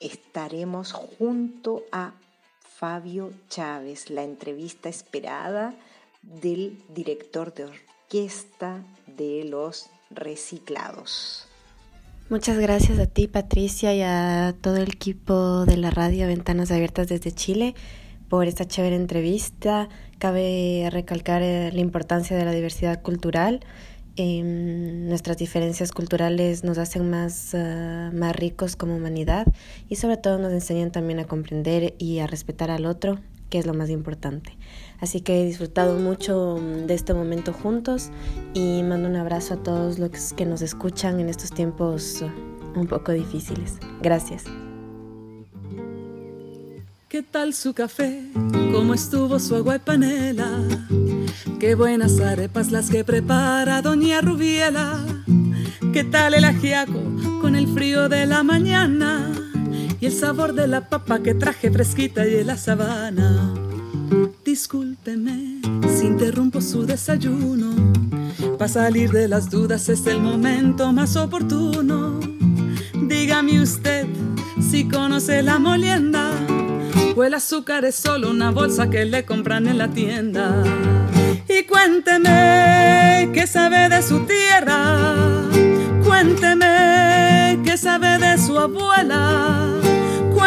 estaremos 0.00 0.94
junto 0.94 1.84
a 1.92 2.14
Fabio 2.60 3.30
Chávez, 3.50 4.08
la 4.08 4.22
entrevista 4.22 4.88
esperada 4.88 5.74
del 6.22 6.82
director 6.88 7.52
de 7.52 7.64
orquesta 7.64 8.86
de 9.06 9.44
los 9.44 9.90
reciclados. 10.08 11.51
Muchas 12.32 12.56
gracias 12.56 12.98
a 12.98 13.04
ti, 13.04 13.28
Patricia, 13.28 13.94
y 13.94 14.00
a 14.00 14.54
todo 14.58 14.78
el 14.78 14.88
equipo 14.88 15.66
de 15.66 15.76
la 15.76 15.90
radio 15.90 16.26
Ventanas 16.26 16.70
Abiertas 16.70 17.08
desde 17.08 17.30
Chile 17.30 17.74
por 18.30 18.46
esta 18.46 18.64
chévere 18.64 18.96
entrevista. 18.96 19.90
Cabe 20.18 20.88
recalcar 20.90 21.42
eh, 21.42 21.70
la 21.74 21.80
importancia 21.80 22.34
de 22.34 22.46
la 22.46 22.52
diversidad 22.52 23.02
cultural. 23.02 23.60
Em, 24.16 25.08
nuestras 25.08 25.36
diferencias 25.36 25.92
culturales 25.92 26.64
nos 26.64 26.78
hacen 26.78 27.10
más, 27.10 27.54
ah, 27.54 28.10
más 28.14 28.34
ricos 28.34 28.76
como 28.76 28.96
humanidad 28.96 29.46
y 29.90 29.96
sobre 29.96 30.16
todo 30.16 30.38
nos 30.38 30.54
enseñan 30.54 30.90
también 30.90 31.18
a 31.18 31.26
comprender 31.26 31.94
y 31.98 32.20
a 32.20 32.26
respetar 32.26 32.70
al 32.70 32.86
otro, 32.86 33.18
que 33.52 33.58
es 33.58 33.66
lo 33.66 33.74
más 33.74 33.90
importante. 33.90 34.56
Así 34.98 35.20
que 35.20 35.42
he 35.42 35.44
disfrutado 35.44 35.98
mucho 35.98 36.58
mm, 36.58 36.86
de 36.86 36.94
este 36.94 37.12
momento 37.12 37.52
juntos 37.52 38.08
y 38.54 38.82
mando 38.82 39.10
un 39.10 39.16
abrazo 39.16 39.54
a 39.54 39.56
todos 39.58 39.98
los 39.98 40.32
que 40.32 40.46
nos 40.46 40.62
escuchan 40.62 41.20
en 41.20 41.28
estos 41.28 41.50
tiempos 41.50 42.22
uh, 42.22 42.80
un 42.80 42.86
poco 42.86 43.12
difíciles. 43.12 43.76
Gracias. 44.00 44.44
¿Qué 47.10 47.22
tal 47.22 47.52
su 47.52 47.74
café? 47.74 48.22
¿Cómo 48.72 48.94
estuvo 48.94 49.38
su 49.38 49.54
agua 49.54 49.76
y 49.76 49.80
panela? 49.80 50.48
Qué 51.60 51.74
buenas 51.74 52.18
arepas 52.20 52.72
las 52.72 52.88
que 52.88 53.04
prepara 53.04 53.82
doña 53.82 54.22
Rubiela. 54.22 54.98
¿Qué 55.92 56.04
tal 56.04 56.32
el 56.32 56.46
ajiaco 56.46 57.02
con 57.42 57.54
el 57.54 57.68
frío 57.68 58.08
de 58.08 58.24
la 58.24 58.42
mañana? 58.42 59.51
Y 60.02 60.06
el 60.06 60.12
sabor 60.12 60.52
de 60.52 60.66
la 60.66 60.88
papa 60.88 61.20
que 61.22 61.32
traje 61.32 61.70
fresquita 61.70 62.26
y 62.26 62.30
de 62.30 62.44
la 62.44 62.56
sabana. 62.56 63.54
Discúlpeme 64.44 65.60
si 65.96 66.06
interrumpo 66.06 66.60
su 66.60 66.84
desayuno. 66.84 67.92
Para 68.58 68.68
salir 68.68 69.12
de 69.12 69.28
las 69.28 69.48
dudas 69.48 69.88
es 69.88 70.04
el 70.08 70.20
momento 70.20 70.92
más 70.92 71.14
oportuno. 71.14 72.18
Dígame 72.94 73.62
usted 73.62 74.08
si 74.60 74.88
conoce 74.88 75.40
la 75.40 75.60
molienda 75.60 76.32
o 77.14 77.22
el 77.22 77.34
azúcar 77.34 77.84
es 77.84 77.94
solo 77.94 78.30
una 78.30 78.50
bolsa 78.50 78.90
que 78.90 79.04
le 79.04 79.24
compran 79.24 79.68
en 79.68 79.78
la 79.78 79.86
tienda. 79.86 80.64
Y 81.48 81.62
cuénteme 81.62 83.30
qué 83.32 83.46
sabe 83.46 83.88
de 83.88 84.02
su 84.02 84.26
tierra, 84.26 85.04
cuénteme 86.04 87.60
qué 87.64 87.76
sabe 87.76 88.18
de 88.18 88.36
su 88.38 88.58
abuela, 88.58 89.80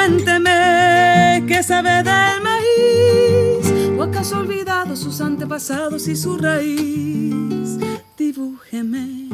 cuénteme 0.06 1.44
qué 1.48 1.64
sabe 1.64 2.04
del 2.04 2.42
maíz, 2.44 3.98
o 3.98 4.04
acaso 4.04 4.38
olvidado 4.38 4.96
sus 4.96 5.20
antepasados 5.20 6.08
y 6.08 6.16
su 6.16 6.38
raíz. 6.38 7.80
Dibújeme 8.16 9.30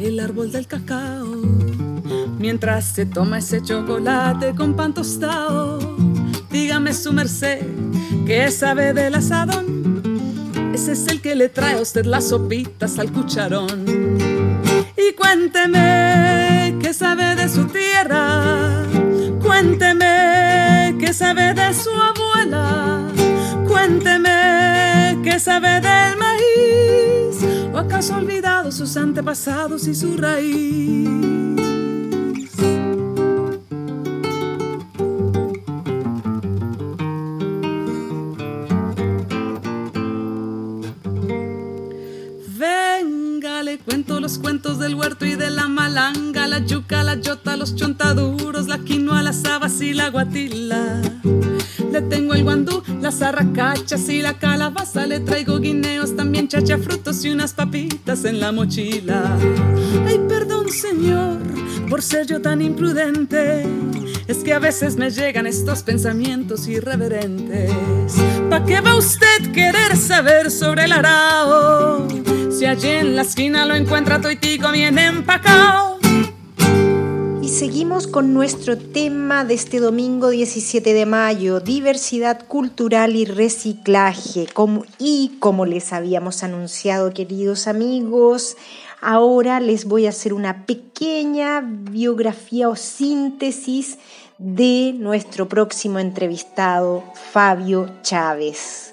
el 0.00 0.18
árbol 0.18 0.50
del 0.50 0.66
cacao 0.66 1.36
mientras 2.38 2.84
se 2.84 3.06
toma 3.06 3.38
ese 3.38 3.62
chocolate 3.62 4.54
con 4.56 4.74
pan 4.74 4.92
tostado. 4.92 5.78
Dígame 6.50 6.92
su 6.94 7.12
merced, 7.12 7.64
¿qué 8.26 8.50
sabe 8.50 8.92
del 8.92 9.14
asadón? 9.14 10.42
Ese 10.74 10.92
es 10.92 11.06
el 11.06 11.20
que 11.20 11.36
le 11.36 11.48
trae 11.48 11.78
a 11.78 11.80
usted 11.80 12.06
las 12.06 12.28
sopitas 12.28 12.98
al 12.98 13.12
cucharón. 13.12 13.84
Y 14.96 15.14
cuénteme 15.14 16.76
qué 16.82 16.92
sabe 16.92 17.36
de 17.36 17.48
su 17.48 17.66
tierra, 17.66 18.84
cuénteme 19.52 20.96
qué 20.98 21.12
sabe 21.12 21.52
de 21.52 21.74
su 21.74 21.90
abuela, 21.90 23.06
cuénteme 23.68 25.18
qué 25.22 25.38
sabe 25.38 25.78
del 25.80 26.16
maíz, 26.16 27.36
o 27.74 27.76
acaso 27.76 28.16
olvidado 28.16 28.72
sus 28.72 28.96
antepasados 28.96 29.86
y 29.86 29.94
su 29.94 30.16
raíz. 30.16 31.61
Arracachas 53.20 54.08
y 54.08 54.22
la 54.22 54.38
calabaza. 54.38 55.06
Le 55.06 55.20
traigo 55.20 55.58
guineos, 55.58 56.16
también 56.16 56.48
chacha, 56.48 56.78
frutos 56.78 57.24
y 57.24 57.30
unas 57.30 57.52
papitas 57.52 58.24
en 58.24 58.40
la 58.40 58.52
mochila. 58.52 59.36
Ay, 60.06 60.20
perdón, 60.28 60.70
señor, 60.70 61.38
por 61.90 62.00
ser 62.00 62.26
yo 62.26 62.40
tan 62.40 62.62
imprudente. 62.62 63.66
Es 64.28 64.38
que 64.38 64.54
a 64.54 64.58
veces 64.58 64.96
me 64.96 65.10
llegan 65.10 65.46
estos 65.46 65.82
pensamientos 65.82 66.68
irreverentes. 66.68 67.72
¿Pa' 68.48 68.64
qué 68.64 68.80
va 68.80 68.96
usted 68.96 69.52
querer 69.52 69.96
saber 69.96 70.50
sobre 70.50 70.84
el 70.84 70.92
arao? 70.92 72.06
Si 72.50 72.64
allí 72.64 72.88
en 72.88 73.16
la 73.16 73.22
esquina 73.22 73.66
lo 73.66 73.74
encuentra 73.74 74.20
toitico 74.20 74.70
bien 74.70 74.98
empacado. 74.98 75.91
Seguimos 77.62 78.08
con 78.08 78.34
nuestro 78.34 78.76
tema 78.76 79.44
de 79.44 79.54
este 79.54 79.78
domingo 79.78 80.30
17 80.30 80.94
de 80.94 81.06
mayo, 81.06 81.60
diversidad 81.60 82.44
cultural 82.48 83.14
y 83.14 83.24
reciclaje. 83.24 84.48
y 84.98 85.36
como 85.38 85.64
les 85.64 85.92
habíamos 85.92 86.42
anunciado, 86.42 87.14
queridos 87.14 87.68
amigos, 87.68 88.56
ahora 89.00 89.60
les 89.60 89.84
voy 89.84 90.06
a 90.06 90.08
hacer 90.08 90.34
una 90.34 90.66
pequeña 90.66 91.62
biografía 91.64 92.68
o 92.68 92.74
síntesis 92.74 93.96
de 94.38 94.92
nuestro 94.98 95.48
próximo 95.48 96.00
entrevistado, 96.00 97.04
Fabio 97.30 97.88
Chávez. 98.02 98.92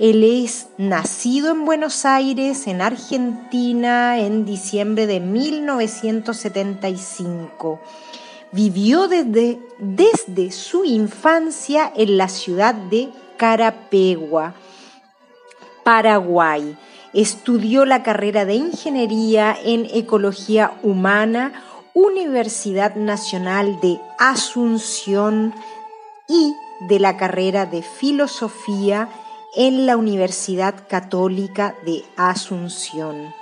Él 0.00 0.24
es 0.24 0.66
nacido 0.78 1.50
en 1.50 1.66
Buenos 1.66 2.06
Aires, 2.06 2.66
en 2.66 2.80
Argentina, 2.80 4.18
en 4.18 4.46
diciembre 4.46 5.06
de 5.06 5.20
1975. 5.20 7.78
Vivió 8.52 9.06
desde, 9.06 9.60
desde 9.78 10.50
su 10.50 10.84
infancia 10.84 11.92
en 11.94 12.16
la 12.16 12.28
ciudad 12.28 12.74
de 12.74 13.08
Carapegua, 13.36 14.54
Paraguay. 15.84 16.76
Estudió 17.12 17.84
la 17.84 18.02
carrera 18.02 18.44
de 18.44 18.54
Ingeniería 18.54 19.56
en 19.64 19.86
Ecología 19.92 20.72
Humana, 20.82 21.52
Universidad 21.94 22.96
Nacional 22.96 23.78
de 23.80 24.00
Asunción 24.18 25.54
y 26.28 26.52
de 26.88 26.98
la 26.98 27.16
carrera 27.16 27.66
de 27.66 27.82
Filosofía 27.82 29.08
en 29.54 29.86
la 29.86 29.96
Universidad 29.96 30.74
Católica 30.88 31.74
de 31.84 32.04
Asunción. 32.16 33.39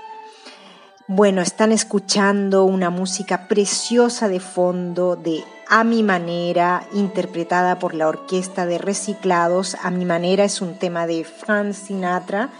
Bueno, 1.10 1.40
están 1.40 1.72
escuchando 1.72 2.64
una 2.64 2.90
música 2.90 3.48
preciosa 3.48 4.28
de 4.28 4.40
fondo 4.40 5.16
de 5.16 5.42
A 5.66 5.82
mi 5.82 6.02
manera, 6.02 6.86
interpretada 6.92 7.78
por 7.78 7.94
la 7.94 8.08
Orquesta 8.08 8.66
de 8.66 8.76
Reciclados. 8.76 9.74
A 9.82 9.90
mi 9.90 10.04
manera 10.04 10.44
es 10.44 10.60
un 10.60 10.74
tema 10.74 11.06
de 11.06 11.24
Frank 11.24 11.72
Sinatra. 11.72 12.50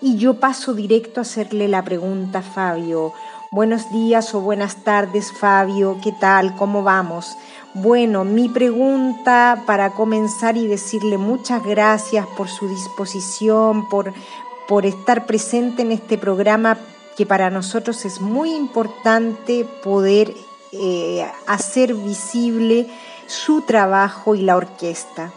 Y 0.00 0.16
yo 0.16 0.40
paso 0.40 0.72
directo 0.72 1.20
a 1.20 1.24
hacerle 1.24 1.68
la 1.68 1.84
pregunta 1.84 2.38
a 2.38 2.42
Fabio. 2.42 3.12
Buenos 3.50 3.92
días 3.92 4.34
o 4.34 4.40
buenas 4.40 4.84
tardes, 4.84 5.30
Fabio. 5.30 5.98
¿Qué 6.02 6.12
tal? 6.12 6.56
¿Cómo 6.56 6.82
vamos? 6.82 7.36
Bueno, 7.74 8.24
mi 8.24 8.48
pregunta 8.48 9.64
para 9.66 9.90
comenzar 9.90 10.56
y 10.56 10.66
decirle 10.66 11.18
muchas 11.18 11.62
gracias 11.62 12.26
por 12.38 12.48
su 12.48 12.68
disposición, 12.68 13.90
por, 13.90 14.14
por 14.66 14.86
estar 14.86 15.26
presente 15.26 15.82
en 15.82 15.92
este 15.92 16.16
programa 16.16 16.78
que 17.16 17.26
para 17.26 17.50
nosotros 17.50 18.04
es 18.04 18.20
muy 18.20 18.54
importante 18.54 19.66
poder 19.82 20.32
eh, 20.72 21.26
hacer 21.46 21.94
visible 21.94 22.86
su 23.26 23.62
trabajo 23.62 24.34
y 24.34 24.42
la 24.42 24.56
orquesta. 24.56 25.32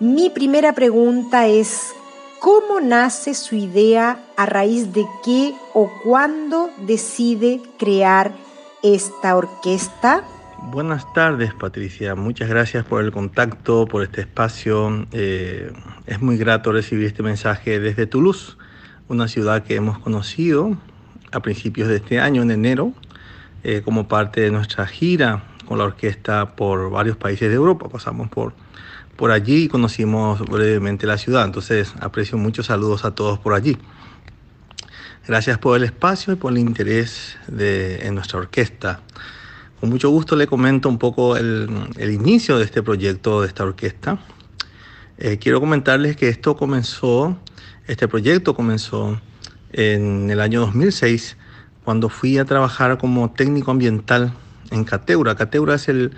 Mi 0.00 0.28
primera 0.28 0.74
pregunta 0.74 1.46
es, 1.46 1.94
¿cómo 2.40 2.80
nace 2.80 3.34
su 3.34 3.56
idea 3.56 4.20
a 4.36 4.46
raíz 4.46 4.92
de 4.92 5.06
qué 5.24 5.54
o 5.72 5.90
cuándo 6.04 6.70
decide 6.86 7.62
crear 7.78 8.34
esta 8.82 9.36
orquesta? 9.36 10.24
Buenas 10.58 11.10
tardes, 11.14 11.54
Patricia. 11.54 12.14
Muchas 12.14 12.48
gracias 12.48 12.84
por 12.84 13.02
el 13.02 13.12
contacto, 13.12 13.86
por 13.86 14.02
este 14.02 14.22
espacio. 14.22 15.06
Eh, 15.12 15.72
es 16.06 16.20
muy 16.20 16.36
grato 16.36 16.72
recibir 16.72 17.06
este 17.06 17.22
mensaje 17.22 17.80
desde 17.80 18.06
Toulouse, 18.06 18.56
una 19.08 19.28
ciudad 19.28 19.62
que 19.62 19.76
hemos 19.76 19.98
conocido 19.98 20.76
a 21.32 21.40
principios 21.40 21.88
de 21.88 21.96
este 21.96 22.20
año, 22.20 22.42
en 22.42 22.50
enero, 22.50 22.92
eh, 23.64 23.82
como 23.84 24.08
parte 24.08 24.40
de 24.40 24.50
nuestra 24.50 24.86
gira 24.86 25.44
con 25.66 25.78
la 25.78 25.84
orquesta 25.84 26.54
por 26.56 26.90
varios 26.90 27.16
países 27.16 27.48
de 27.48 27.54
Europa. 27.54 27.88
Pasamos 27.88 28.28
por, 28.28 28.54
por 29.16 29.30
allí 29.30 29.64
y 29.64 29.68
conocimos 29.68 30.40
brevemente 30.40 31.06
la 31.06 31.18
ciudad. 31.18 31.44
Entonces, 31.44 31.92
aprecio 32.00 32.38
muchos 32.38 32.66
saludos 32.66 33.04
a 33.04 33.14
todos 33.14 33.38
por 33.38 33.54
allí. 33.54 33.76
Gracias 35.26 35.58
por 35.58 35.76
el 35.76 35.82
espacio 35.82 36.34
y 36.34 36.36
por 36.36 36.52
el 36.52 36.58
interés 36.58 37.36
de, 37.48 38.06
en 38.06 38.14
nuestra 38.14 38.38
orquesta. 38.38 39.00
Con 39.80 39.90
mucho 39.90 40.08
gusto 40.08 40.36
le 40.36 40.46
comento 40.46 40.88
un 40.88 40.98
poco 40.98 41.36
el, 41.36 41.68
inicio 41.98 42.58
de 42.58 42.64
este 42.64 42.82
proyecto, 42.82 43.40
de 43.42 43.48
esta 43.48 43.64
orquesta. 43.64 44.18
Eh, 45.18 45.38
quiero 45.38 45.60
comentarles 45.60 46.16
que 46.16 46.28
esto 46.28 46.56
comenzó, 46.56 47.36
este 47.86 48.06
proyecto 48.06 48.54
comenzó 48.54 49.20
en 49.76 50.30
el 50.30 50.40
año 50.40 50.60
2006, 50.60 51.36
cuando 51.84 52.08
fui 52.08 52.38
a 52.38 52.46
trabajar 52.46 52.96
como 52.98 53.30
técnico 53.30 53.70
ambiental 53.70 54.32
en 54.70 54.84
Cateura. 54.84 55.36
Cateura 55.36 55.74
es 55.74 55.88
el 55.88 56.12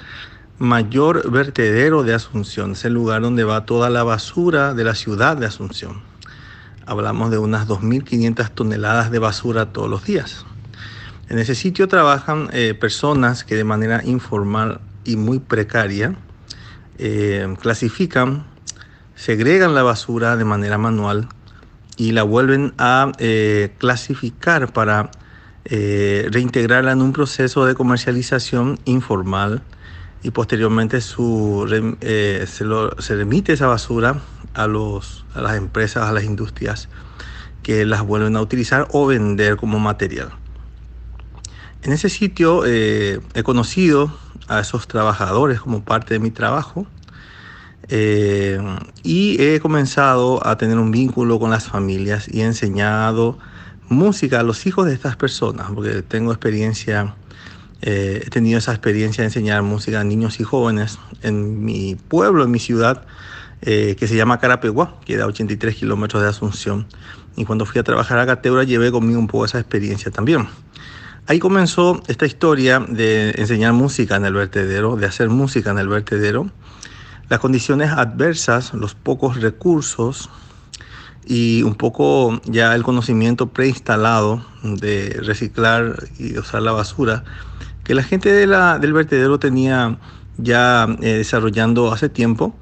mayor 0.59 1.31
vertedero 1.31 2.05
de 2.05 2.15
Asunción, 2.15 2.73
es 2.73 2.85
el 2.85 2.95
lugar 2.95 3.21
donde 3.21 3.45
va 3.45 3.67
toda 3.67 3.91
la 3.91 4.05
basura 4.05 4.75
de 4.75 4.85
la 4.85 4.95
ciudad 4.95 5.37
de 5.37 5.47
Asunción. 5.47 6.01
Hablamos 6.87 7.31
de 7.31 7.39
unas 7.39 7.67
2.500 7.69 8.51
toneladas 8.51 9.11
de 9.11 9.19
basura 9.19 9.73
todos 9.73 9.91
los 9.91 10.05
días. 10.05 10.47
En 11.29 11.39
ese 11.39 11.55
sitio 11.55 11.89
trabajan 11.89 12.49
eh, 12.53 12.75
personas 12.75 13.45
que 13.45 13.57
de 13.57 13.65
manera 13.65 14.03
informal 14.05 14.81
y 15.05 15.17
muy 15.17 15.41
precaria 15.41 16.15
eh, 16.97 17.55
clasifican, 17.61 18.45
segregan 19.17 19.75
la 19.75 19.83
basura 19.83 20.37
de 20.37 20.45
manera 20.45 20.79
manual 20.79 21.29
y 21.99 22.13
la 22.13 22.23
vuelven 22.23 22.73
a 22.79 23.13
eh, 23.19 23.75
clasificar 23.79 24.73
para 24.73 25.11
reintegrarla 25.71 26.93
en 26.93 27.03
un 27.03 27.13
proceso 27.13 27.67
de 27.67 27.75
comercialización 27.75 28.79
informal 28.87 29.61
y 30.23 30.31
posteriormente 30.31 31.03
su, 31.03 31.67
se, 32.01 33.15
remite 33.15 33.53
esa 33.53 33.67
basura 33.67 34.23
a, 34.55 34.67
los, 34.67 35.27
a 35.35 35.43
las 35.43 35.57
empresas, 35.57 36.09
a 36.09 36.13
las 36.13 36.25
industrias 36.25 36.89
que 37.63 37.85
las 37.85 38.03
vuelven 38.03 38.35
a 38.37 38.41
utilizar 38.41 38.89
o 38.93 39.07
vender 39.07 39.57
como 39.57 39.79
material. 39.79 40.31
En 41.83 41.93
ese 41.93 42.09
sitio 42.09 42.65
eh, 42.67 43.21
he 43.35 43.43
conocido 43.43 44.11
a 44.49 44.61
esos 44.61 44.89
trabajadores 44.89 45.61
como 45.61 45.85
parte 45.85 46.15
de 46.15 46.21
mi 46.21 46.31
trabajo. 46.31 46.87
Eh, 47.91 48.61
y 49.03 49.41
he 49.43 49.61
comenzado 49.61 50.47
a 50.47 50.59
tener 50.59 50.79
un 50.79 50.91
vínculo 50.91 51.39
con 51.39 51.51
las 51.51 51.69
familias 51.69 52.29
y 52.29 52.43
he 52.43 52.45
enseñado 52.45 53.39
música 53.89 54.41
a 54.41 54.43
los 54.43 54.67
hijos 54.67 54.87
de 54.87 54.93
estas 54.93 55.17
personas, 55.17 55.71
porque 55.75 56.03
tengo 56.03 56.31
experiencia, 56.31 57.15
eh, 57.81 58.23
he 58.27 58.31
tenido 58.31 58.59
esa 58.59 58.73
experiencia 58.73 59.23
de 59.23 59.29
enseñar 59.29 59.63
música 59.63 60.01
a 60.01 60.05
niños 60.05 60.41
y 60.41 60.45
jóvenes 60.45 60.99
en 61.23 61.65
mi 61.65 61.95
pueblo, 61.95 62.45
en 62.45 62.51
mi 62.51 62.59
ciudad, 62.59 63.07
eh, 63.63 63.97
que 63.99 64.07
se 64.07 64.17
llama 64.17 64.39
Carapeguá, 64.39 65.01
que 65.05 65.17
da 65.17 65.27
83 65.27 65.75
kilómetros 65.75 66.23
de 66.23 66.29
Asunción. 66.29 66.87
Y 67.37 67.45
cuando 67.45 67.65
fui 67.65 67.81
a 67.81 67.85
trabajar 67.85 68.19
a 68.19 68.27
Cateura 68.27 68.65
llevé 68.65 68.93
conmigo 68.93 69.19
un 69.19 69.29
poco 69.29 69.47
esa 69.47 69.59
experiencia 69.59 70.11
también. 70.11 70.49
Ahí 71.27 71.39
comenzó 71.39 72.03
esta 72.09 72.27
historia 72.27 72.81
de 72.81 73.31
enseñar 73.37 73.73
música 73.73 74.17
en 74.17 74.25
el 74.25 74.35
vertedero, 74.35 74.97
de 74.97 75.07
hacer 75.07 75.29
música 75.29 75.71
en 75.71 75.79
el 75.79 75.89
vertedero 75.89 76.51
las 77.29 77.41
condiciones 77.41 77.91
adversas, 77.91 78.73
los 78.75 78.95
pocos 78.95 79.41
recursos 79.41 80.31
y 81.27 81.63
un 81.63 81.75
poco 81.75 82.41
ya 82.47 82.75
el 82.75 82.83
conocimiento 82.83 83.49
preinstalado 83.49 84.45
de 84.63 85.21
reciclar 85.23 86.09
y 86.19 86.39
usar 86.39 86.63
la 86.63 86.73
basura 86.73 87.25
que 87.89 87.95
la 87.95 88.03
gente 88.03 88.31
del 88.33 88.93
vertedero 88.93 89.39
tenía 89.39 89.99
ya 90.37 90.87
eh, 91.01 91.15
desarrollando 91.15 91.91
hace 91.91 92.11
tiempo, 92.11 92.55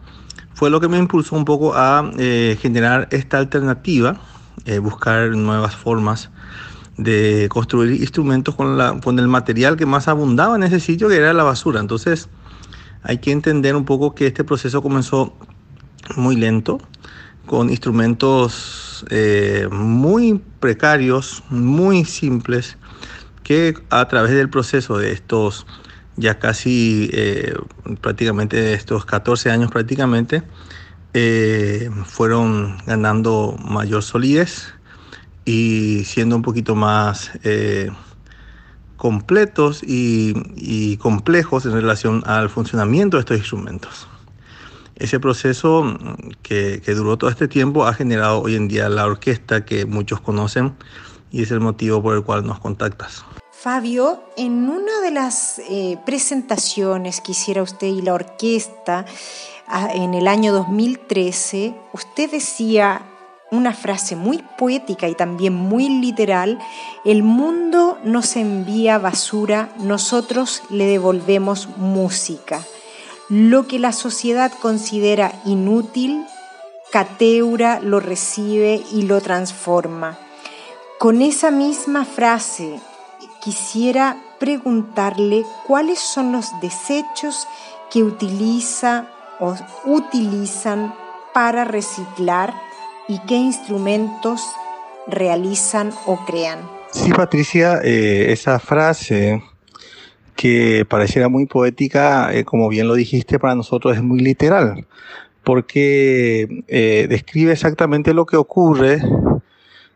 fue 0.55 0.70
lo 0.70 0.81
que 0.81 0.88
me 0.88 0.98
impulsó 0.98 1.37
un 1.37 1.44
poco 1.44 1.74
a 1.74 2.11
eh, 2.16 2.57
generar 2.62 3.09
esta 3.11 3.38
alternativa, 3.38 4.18
eh, 4.64 4.79
buscar 4.79 5.31
nuevas 5.31 5.74
formas 5.74 6.31
de 6.96 7.48
construir 7.50 8.00
instrumentos 8.00 8.55
con, 8.55 8.79
la, 8.79 8.98
con 9.00 9.18
el 9.18 9.26
material 9.29 9.76
que 9.76 9.85
más 9.85 10.09
abundaba 10.09 10.57
en 10.57 10.62
ese 10.62 10.79
sitio, 10.79 11.09
que 11.09 11.16
era 11.16 11.33
la 11.35 11.42
basura. 11.42 11.81
Entonces, 11.81 12.29
hay 13.07 13.19
que 13.19 13.31
entender 13.31 13.77
un 13.77 13.85
poco 13.85 14.14
que 14.14 14.27
este 14.27 14.42
proceso 14.42 14.83
comenzó 14.83 15.33
muy 16.16 16.37
lento, 16.37 16.79
con 17.47 17.71
instrumentos 17.71 19.07
eh, 19.11 19.69
muy 19.71 20.42
precarios, 20.59 21.45
muy 21.49 22.05
simples, 22.05 22.77
que 23.45 23.75
a 23.90 24.09
través 24.09 24.33
del 24.33 24.51
proceso 24.51 24.99
de 24.99 25.12
estos 25.12 25.66
ya 26.16 26.40
casi 26.40 27.09
eh, 27.12 27.55
prácticamente 28.01 28.73
estos 28.73 29.05
14 29.05 29.51
años 29.51 29.71
prácticamente, 29.71 30.42
eh, 31.14 31.88
fueron 32.07 32.79
ganando 32.87 33.57
mayor 33.62 34.03
solidez 34.03 34.75
y 35.45 36.03
siendo 36.05 36.35
un 36.35 36.42
poquito 36.42 36.75
más 36.75 37.31
completos 38.97 39.83
y, 39.87 40.97
complejos 40.99 41.67
en 41.67 41.73
relación 41.73 42.23
al 42.27 42.49
funcionamiento 42.49 43.17
de 43.17 43.21
estos 43.21 43.39
instrumentos. 43.39 44.09
Ese 44.97 45.21
proceso 45.21 45.85
mm, 45.85 46.33
que, 46.43 46.81
duró 46.95 47.17
todo 47.17 47.31
este 47.31 47.49
tiempo 47.49 47.87
ha 47.87 47.93
generado 47.93 48.41
hoy 48.41 48.57
en 48.57 48.69
día 48.69 48.89
la 48.89 49.07
orquesta 49.07 49.65
que 49.65 49.85
muchos 49.85 50.21
conocen 50.21 50.75
y 51.31 51.43
es 51.43 51.51
el 51.51 51.61
motivo 51.61 52.03
por 52.03 52.17
el 52.17 52.23
cual 52.23 52.47
nos 52.47 52.59
contactas. 52.59 53.25
Fabio, 53.53 54.23
en 54.37 54.69
una 54.69 55.01
de 55.01 55.11
las 55.11 55.59
eh, 55.59 55.99
presentaciones 56.07 57.21
que 57.21 57.33
hiciera 57.33 57.63
usted 57.63 57.89
y 57.89 58.01
la 58.01 58.15
orquesta 58.15 59.07
ah, 59.67 59.89
en 59.93 60.15
el 60.15 60.29
año 60.29 60.53
2013, 60.53 61.75
usted 61.93 62.31
decía 62.31 63.03
una 63.57 63.73
frase 63.73 64.16
muy 64.16 64.45
poética 64.59 65.09
y 65.09 65.14
también 65.14 65.55
muy 65.55 65.88
literal, 65.88 66.59
el 67.05 67.23
mundo 67.23 67.99
nos 68.05 68.37
envía 68.37 68.99
basura, 68.99 69.71
nosotros 69.79 70.62
le 70.71 70.87
devolvemos 70.87 71.69
música. 71.77 72.62
Lo 73.29 73.66
que 73.66 73.79
la 73.79 73.92
sociedad 73.92 74.53
considera 74.61 75.33
inútil, 75.45 76.25
Cateura 76.92 77.81
lo 77.81 77.99
recibe 77.99 78.83
y 78.92 79.03
lo 79.03 79.21
transforma. 79.21 80.19
Con 80.99 81.21
esa 81.21 81.51
misma 81.51 82.05
frase 82.05 82.79
quisiera 83.42 84.16
preguntarle 84.38 85.45
cuáles 85.66 85.99
son 85.99 86.33
los 86.33 86.49
desechos 86.61 87.49
que 87.90 88.03
utiliza 88.03 89.09
o 89.40 89.55
utilizan 89.85 90.95
para 91.35 91.64
reciclar 91.64 92.55
y 93.09 93.19
qué 93.21 93.37
instrumentos 93.37 94.42
realizan 95.07 95.92
o 96.07 96.25
crean. 96.25 96.59
Sí, 96.90 97.12
Patricia, 97.12 97.81
eh, 97.83 98.33
esa 98.33 98.59
frase 98.59 99.42
que 100.35 100.85
pareciera 100.88 101.29
muy 101.29 101.47
poética, 101.47 102.35
eh, 102.35 102.45
como 102.45 102.69
bien 102.69 102.88
lo 102.88 102.95
dijiste, 102.95 103.38
para 103.38 103.55
nosotros 103.55 103.97
es 103.97 104.03
muy 104.03 104.21
literal, 104.21 104.87
porque 105.45 106.64
eh, 106.69 107.07
describe 107.09 107.53
exactamente 107.53 108.12
lo 108.12 108.27
que 108.27 108.37
ocurre 108.37 109.01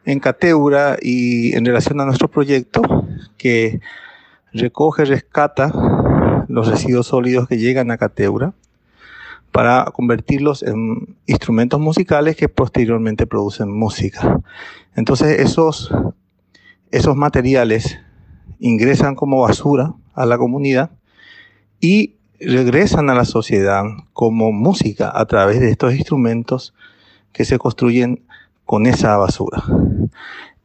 en 0.04 0.20
Cateura 0.20 0.96
y 1.00 1.54
en 1.54 1.64
relación 1.64 2.00
a 2.00 2.06
nuestro 2.06 2.28
proyecto, 2.28 2.82
que 3.36 3.80
recoge, 4.52 5.04
rescata 5.04 5.72
los 6.48 6.68
residuos 6.68 7.08
sólidos 7.08 7.48
que 7.48 7.58
llegan 7.58 7.90
a 7.90 7.98
Cateura 7.98 8.54
para 9.52 9.86
convertirlos 9.92 10.62
en 10.62 11.16
instrumentos 11.26 11.80
musicales 11.80 12.36
que 12.36 12.48
posteriormente 12.48 13.26
producen 13.26 13.70
música. 13.70 14.40
Entonces 14.94 15.40
esos, 15.40 15.90
esos 16.90 17.16
materiales 17.16 17.98
ingresan 18.58 19.14
como 19.14 19.40
basura 19.40 19.94
a 20.14 20.26
la 20.26 20.38
comunidad 20.38 20.90
y 21.80 22.16
regresan 22.40 23.10
a 23.10 23.14
la 23.14 23.24
sociedad 23.24 23.84
como 24.12 24.52
música 24.52 25.10
a 25.14 25.26
través 25.26 25.60
de 25.60 25.70
estos 25.70 25.94
instrumentos 25.94 26.74
que 27.32 27.44
se 27.44 27.58
construyen 27.58 28.22
con 28.64 28.86
esa 28.86 29.16
basura. 29.16 29.62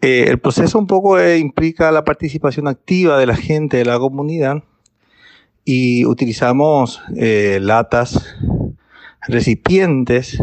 Eh, 0.02 0.26
el 0.28 0.40
proceso 0.40 0.78
un 0.78 0.88
poco 0.88 1.20
eh, 1.20 1.40
implica 1.40 1.92
la 1.92 2.04
participación 2.04 2.68
activa 2.68 3.18
de 3.18 3.26
la 3.26 3.36
gente 3.36 3.78
de 3.78 3.86
la 3.86 3.98
comunidad 3.98 4.64
y 5.64 6.06
utilizamos 6.06 7.02
eh, 7.16 7.58
latas, 7.62 8.24
recipientes 9.28 10.42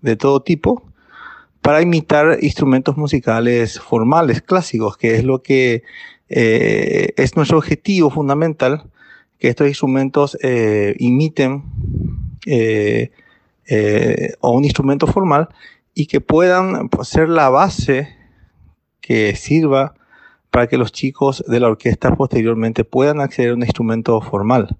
de 0.00 0.16
todo 0.16 0.42
tipo 0.42 0.90
para 1.62 1.82
imitar 1.82 2.38
instrumentos 2.40 2.96
musicales 2.96 3.78
formales, 3.78 4.42
clásicos, 4.42 4.96
que 4.96 5.16
es 5.16 5.24
lo 5.24 5.42
que 5.42 5.82
eh, 6.28 7.12
es 7.16 7.36
nuestro 7.36 7.58
objetivo 7.58 8.08
fundamental, 8.10 8.84
que 9.38 9.48
estos 9.48 9.68
instrumentos 9.68 10.38
eh, 10.42 10.94
imiten 10.98 11.64
eh, 12.46 13.10
o 14.40 14.50
un 14.52 14.64
instrumento 14.64 15.06
formal 15.06 15.48
y 15.94 16.06
que 16.06 16.20
puedan 16.20 16.88
pues, 16.88 17.08
ser 17.08 17.28
la 17.28 17.50
base 17.50 18.16
que 19.00 19.34
sirva 19.36 19.94
para 20.50 20.66
que 20.66 20.78
los 20.78 20.92
chicos 20.92 21.44
de 21.46 21.60
la 21.60 21.68
orquesta 21.68 22.14
posteriormente 22.14 22.84
puedan 22.84 23.20
acceder 23.20 23.52
a 23.52 23.54
un 23.54 23.62
instrumento 23.62 24.20
formal. 24.20 24.76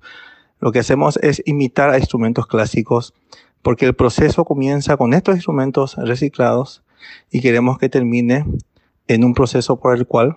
Lo 0.61 0.73
que 0.73 0.81
hacemos 0.81 1.19
es 1.23 1.43
imitar 1.47 1.91
a 1.91 1.99
instrumentos 1.99 2.47
clásicos 2.47 3.15
porque 3.63 3.87
el 3.87 3.95
proceso 3.95 4.45
comienza 4.45 4.97
con 4.97 5.15
estos 5.15 5.35
instrumentos 5.35 5.97
reciclados 5.97 6.83
y 7.31 7.41
queremos 7.41 7.79
que 7.79 7.89
termine 7.89 8.45
en 9.09 9.25
un 9.25 9.35
proceso 9.35 9.81
por 9.81 9.97
el 9.97 10.07
cual, 10.07 10.35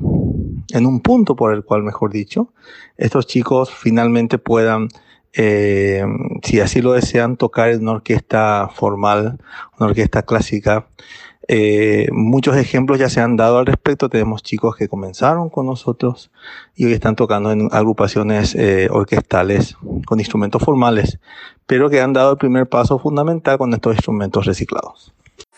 en 0.73 0.85
un 0.85 1.01
punto 1.01 1.35
por 1.35 1.53
el 1.53 1.63
cual, 1.63 1.83
mejor 1.83 2.11
dicho, 2.11 2.53
estos 2.97 3.27
chicos 3.27 3.71
finalmente 3.71 4.37
puedan, 4.37 4.87
eh, 5.33 6.03
si 6.41 6.59
así 6.59 6.81
lo 6.81 6.93
desean, 6.93 7.37
tocar 7.37 7.69
en 7.69 7.81
una 7.81 7.91
orquesta 7.91 8.69
formal, 8.73 9.39
una 9.77 9.89
orquesta 9.89 10.23
clásica, 10.23 10.87
eh, 11.47 12.07
muchos 12.11 12.55
ejemplos 12.55 12.99
ya 12.99 13.09
se 13.09 13.21
han 13.21 13.35
dado 13.35 13.57
al 13.57 13.65
respecto. 13.65 14.09
Tenemos 14.09 14.43
chicos 14.43 14.75
que 14.75 14.87
comenzaron 14.87 15.49
con 15.49 15.65
nosotros 15.65 16.31
y 16.75 16.85
hoy 16.85 16.93
están 16.93 17.15
tocando 17.15 17.51
en 17.51 17.69
agrupaciones 17.71 18.55
eh, 18.55 18.87
orquestales 18.91 19.77
con 20.05 20.19
instrumentos 20.19 20.63
formales, 20.63 21.19
pero 21.65 21.89
que 21.89 22.01
han 22.01 22.13
dado 22.13 22.31
el 22.31 22.37
primer 22.37 22.67
paso 22.67 22.99
fundamental 22.99 23.57
con 23.57 23.73
estos 23.73 23.95
instrumentos 23.95 24.45
reciclados. 24.45 25.13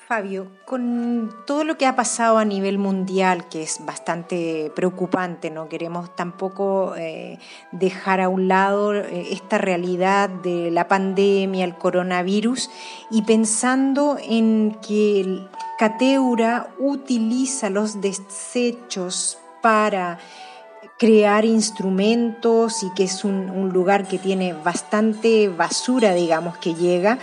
Fabio, 0.07 0.51
con 0.67 1.33
todo 1.47 1.63
lo 1.63 1.79
que 1.79 1.87
ha 1.87 1.95
pasado 1.95 2.37
a 2.37 2.45
nivel 2.45 2.77
mundial, 2.77 3.49
que 3.49 3.63
es 3.63 3.83
bastante 3.83 4.71
preocupante, 4.75 5.49
no 5.49 5.67
queremos 5.67 6.15
tampoco 6.15 6.93
eh, 6.95 7.39
dejar 7.71 8.21
a 8.21 8.29
un 8.29 8.47
lado 8.47 8.93
eh, 8.93 9.29
esta 9.31 9.57
realidad 9.57 10.29
de 10.29 10.69
la 10.69 10.87
pandemia, 10.87 11.65
el 11.65 11.75
coronavirus, 11.75 12.69
y 13.09 13.23
pensando 13.23 14.17
en 14.21 14.77
que 14.87 15.47
Cateura 15.77 16.69
utiliza 16.79 17.69
los 17.69 17.99
desechos 17.99 19.38
para 19.61 20.19
crear 20.97 21.43
instrumentos 21.43 22.83
y 22.83 22.91
que 22.91 23.03
es 23.03 23.25
un, 23.25 23.69
lugar 23.73 24.07
que 24.07 24.17
tiene 24.17 24.53
bastante 24.53 25.49
basura, 25.49 26.13
digamos, 26.13 26.57
que 26.57 26.73
llega. 26.75 27.19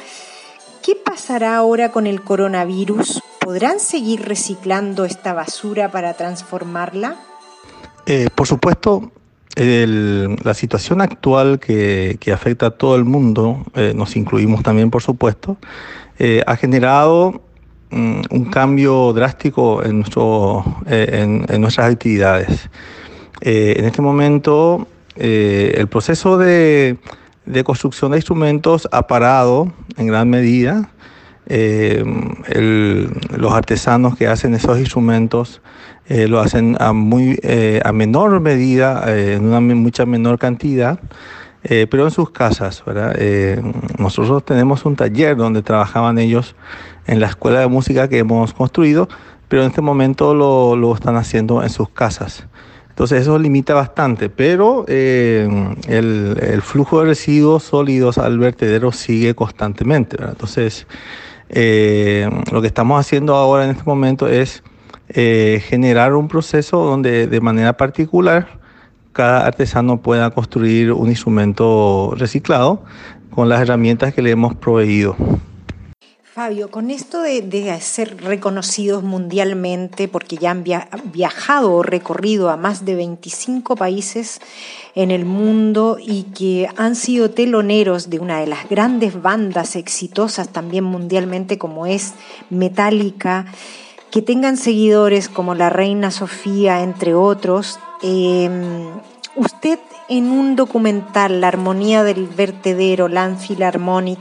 ¿Qué 0.83 0.95
pasará 0.97 1.57
ahora 1.57 1.93
con 1.93 2.07
el 2.07 2.23
coronavirus? 2.23 3.23
¿Podrán 3.41 3.81
seguir 3.81 4.23
reciclando 4.23 5.05
esta 5.05 5.33
basura 5.33 5.91
para 5.91 6.15
transformarla? 6.15 7.17
Eh, 8.05 8.29
por 8.35 8.47
supuesto, 8.47 9.13
la 9.57 10.55
situación 10.55 11.01
actual 11.01 11.59
que, 11.59 12.19
afecta 12.33 12.67
a 12.67 12.71
todo 12.71 12.97
el 12.97 13.05
mundo, 13.05 13.65
eh, 13.75 13.93
nos 13.95 14.17
incluimos 14.17 14.63
también 14.63 14.91
por 14.91 15.03
supuesto, 15.03 15.57
eh, 16.19 16.43
ha 16.47 16.57
generado 16.57 17.41
un 17.93 18.49
cambio 18.51 19.13
drástico 19.13 19.85
en, 19.85 20.01
nuestro, 20.01 20.65
en, 20.87 21.61
nuestras 21.61 21.93
actividades. 21.93 22.69
en 23.41 23.85
este 23.85 24.03
momento, 24.03 24.87
el 25.17 25.87
proceso 25.89 26.39
de, 26.39 26.99
de, 27.45 27.65
construcción 27.65 28.13
de 28.13 28.19
instrumentos 28.19 28.89
ha 28.93 29.07
parado 29.07 29.73
en 29.97 30.07
gran 30.07 30.31
medida. 30.31 30.91
los 31.47 33.53
artesanos 33.53 34.17
que 34.17 34.27
hacen 34.27 34.55
esos 34.55 34.79
instrumentos 34.79 35.61
eh, 36.09 36.27
lo 36.27 36.41
hacen 36.41 36.77
a, 36.81 36.93
muy, 36.93 37.39
eh, 37.43 37.81
a 37.85 37.93
menor 37.93 38.41
medida, 38.41 39.05
eh, 39.07 39.35
en 39.37 39.47
una 39.47 39.61
mucha 39.61 40.05
menor 40.05 40.39
cantidad, 40.39 40.99
pero 41.63 42.05
en 42.05 42.11
sus 42.11 42.31
casas. 42.31 42.83
¿verdad? 42.85 43.17
nosotros 43.97 44.45
tenemos 44.45 44.85
un 44.85 44.97
taller 44.97 45.37
donde 45.37 45.63
trabajaban 45.63 46.19
ellos 46.19 46.57
en 47.07 47.21
la 47.21 47.27
escuela 47.27 47.61
de 47.61 47.67
música 47.67 48.09
que 48.09 48.19
hemos 48.19 48.55
construido, 48.55 49.09
pero 49.49 49.63
en 49.63 49.69
este 49.69 49.81
momento 49.81 50.35
lo, 50.35 50.95
están 50.95 51.17
haciendo 51.17 51.63
en 51.63 51.71
sus 51.71 51.89
casas. 51.91 52.47
Entonces 52.91 53.23
eso 53.23 53.39
limita 53.39 53.75
bastante, 53.75 54.29
pero 54.29 54.85
el, 54.87 55.77
el, 55.89 56.63
flujo 56.63 57.01
de 57.01 57.07
residuos 57.07 57.63
sólidos 57.63 58.19
al 58.19 58.39
vertedero 58.39 58.93
sigue 58.93 59.35
constantemente. 59.35 60.17
Entonces 60.23 60.87
lo 61.49 62.61
que 62.61 62.67
estamos 62.67 63.01
haciendo 63.01 63.35
ahora 63.35 63.65
en 63.65 63.71
este 63.71 63.85
momento 63.85 64.29
es 64.29 64.63
eh, 65.09 65.63
generar 65.67 66.15
un 66.15 66.27
proceso 66.27 66.79
donde 66.85 67.27
de 67.27 67.41
manera 67.43 67.77
particular 67.77 68.61
cada 69.13 69.47
artesano 69.47 70.01
pueda 70.01 70.31
construir 70.31 70.93
un 70.93 71.11
instrumento 71.11 72.15
reciclado 72.17 72.83
con 73.31 73.51
las 73.51 73.61
herramientas 73.61 74.15
que 74.15 74.23
le 74.23 74.31
hemos 74.31 74.55
proveído. 74.55 75.15
Fabio, 76.35 76.71
con 76.71 76.91
esto 76.91 77.21
de, 77.21 77.79
ser 77.83 78.25
reconocidos 78.25 79.03
mundialmente, 79.03 80.09
porque 80.09 80.39
ya 80.39 80.51
han 80.51 80.65
viajado 80.65 81.75
o 81.75 81.83
recorrido 81.83 82.49
a 82.49 82.57
más 82.57 82.87
de 82.87 82.95
25 82.95 83.77
países 83.77 84.41
en 84.95 85.11
el 85.11 85.27
mundo 85.27 85.99
y 86.01 86.23
que 86.23 86.71
han 86.79 86.97
sido 86.97 87.29
teloneros 87.33 88.09
de 88.09 88.19
una 88.19 88.41
de 88.41 88.47
las 88.47 88.67
grandes 88.71 89.21
bandas 89.21 89.77
exitosas 89.77 90.49
también 90.49 90.85
mundialmente 90.85 91.59
como 91.59 91.85
es 91.85 92.15
Metallica, 92.49 93.45
que 94.11 94.23
tengan 94.23 94.57
seguidores 94.57 95.29
como 95.29 95.55
la 95.55 95.69
reina 95.69 96.11
Sofía, 96.11 96.83
entre 96.83 97.15
otros. 97.15 97.79
Em, 98.03 98.89
usted 99.37 99.79
en 100.09 100.31
un 100.31 100.57
documental, 100.57 101.43
La 101.43 101.49
armonía 101.49 102.03
del 102.05 102.27
vertedero, 102.27 103.09
Landfill 103.09 103.63
Harmonic, 103.63 104.21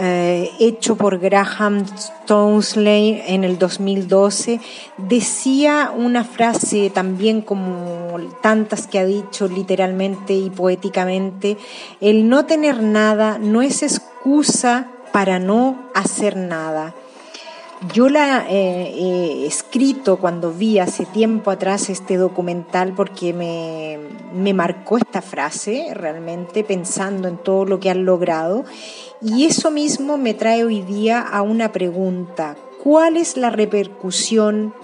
eh, 0.00 0.52
hecho 0.60 0.96
por 0.96 1.18
Graham 1.18 1.84
Stonesley 1.84 3.20
en 3.26 3.42
el 3.42 3.58
2012, 3.58 4.60
decía 4.96 5.92
una 5.92 6.22
frase 6.22 6.90
también 6.90 7.40
como 7.40 8.16
tantas 8.40 8.86
que 8.86 9.00
ha 9.00 9.04
dicho 9.04 9.48
literalalmente 9.48 10.34
y 10.34 10.50
poéticamente, 10.50 11.56
el 12.00 12.28
no 12.28 12.46
tener 12.46 12.80
nada 12.80 13.38
no 13.38 13.60
es 13.60 13.82
excusa 13.82 14.88
para 15.12 15.40
no 15.40 15.90
hacer 15.94 16.36
nada. 16.36 16.94
Yo 17.94 18.08
la 18.08 18.44
eh, 18.48 18.92
he 18.92 19.46
escrito 19.46 20.18
cuando 20.18 20.52
vi 20.52 20.80
hace 20.80 21.06
tiempo 21.06 21.52
atrás 21.52 21.88
este 21.90 22.16
documental 22.16 22.92
porque 22.92 23.32
me, 23.32 23.98
me, 24.34 24.52
marcó 24.52 24.96
esta 24.96 25.22
frase 25.22 25.86
realmente 25.94 26.64
pensando 26.64 27.28
en 27.28 27.38
todo 27.38 27.64
lo 27.64 27.78
que 27.78 27.88
han 27.88 28.04
logrado 28.04 28.64
y 29.22 29.44
eso 29.44 29.70
mismo 29.70 30.18
me 30.18 30.34
trae 30.34 30.64
hoy 30.64 30.82
día 30.82 31.20
a 31.20 31.42
una 31.42 31.70
pregunta. 31.70 32.56
¿Cuál 32.82 33.16
es 33.16 33.36
la 33.36 33.50
repercusión 33.50 34.74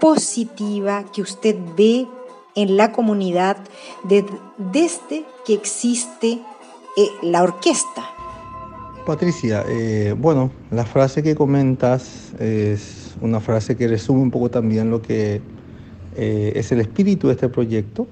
positiva 0.00 1.04
que 1.12 1.22
usted 1.22 1.56
ve 1.76 2.08
en 2.56 2.76
la 2.76 2.90
comunidad 2.90 3.56
desde 4.02 5.24
que 5.46 5.54
existe 5.54 6.40
eh, 6.96 7.08
la 7.22 7.44
orquesta? 7.44 8.13
Patricia, 9.04 9.62
eh, 9.68 10.14
bueno, 10.18 10.50
la 10.70 10.86
frase 10.86 11.22
que 11.22 11.34
comentas 11.34 12.32
es 12.40 13.14
una 13.20 13.38
frase 13.38 13.76
que 13.76 13.86
resume 13.86 14.22
un 14.22 14.30
poco 14.30 14.50
también 14.50 14.90
lo 14.90 15.02
que 15.02 15.42
eh, 16.16 16.52
es 16.56 16.72
el 16.72 16.80
espíritu 16.80 17.26
de 17.26 17.34
este 17.34 17.50
proyecto, 17.50 18.06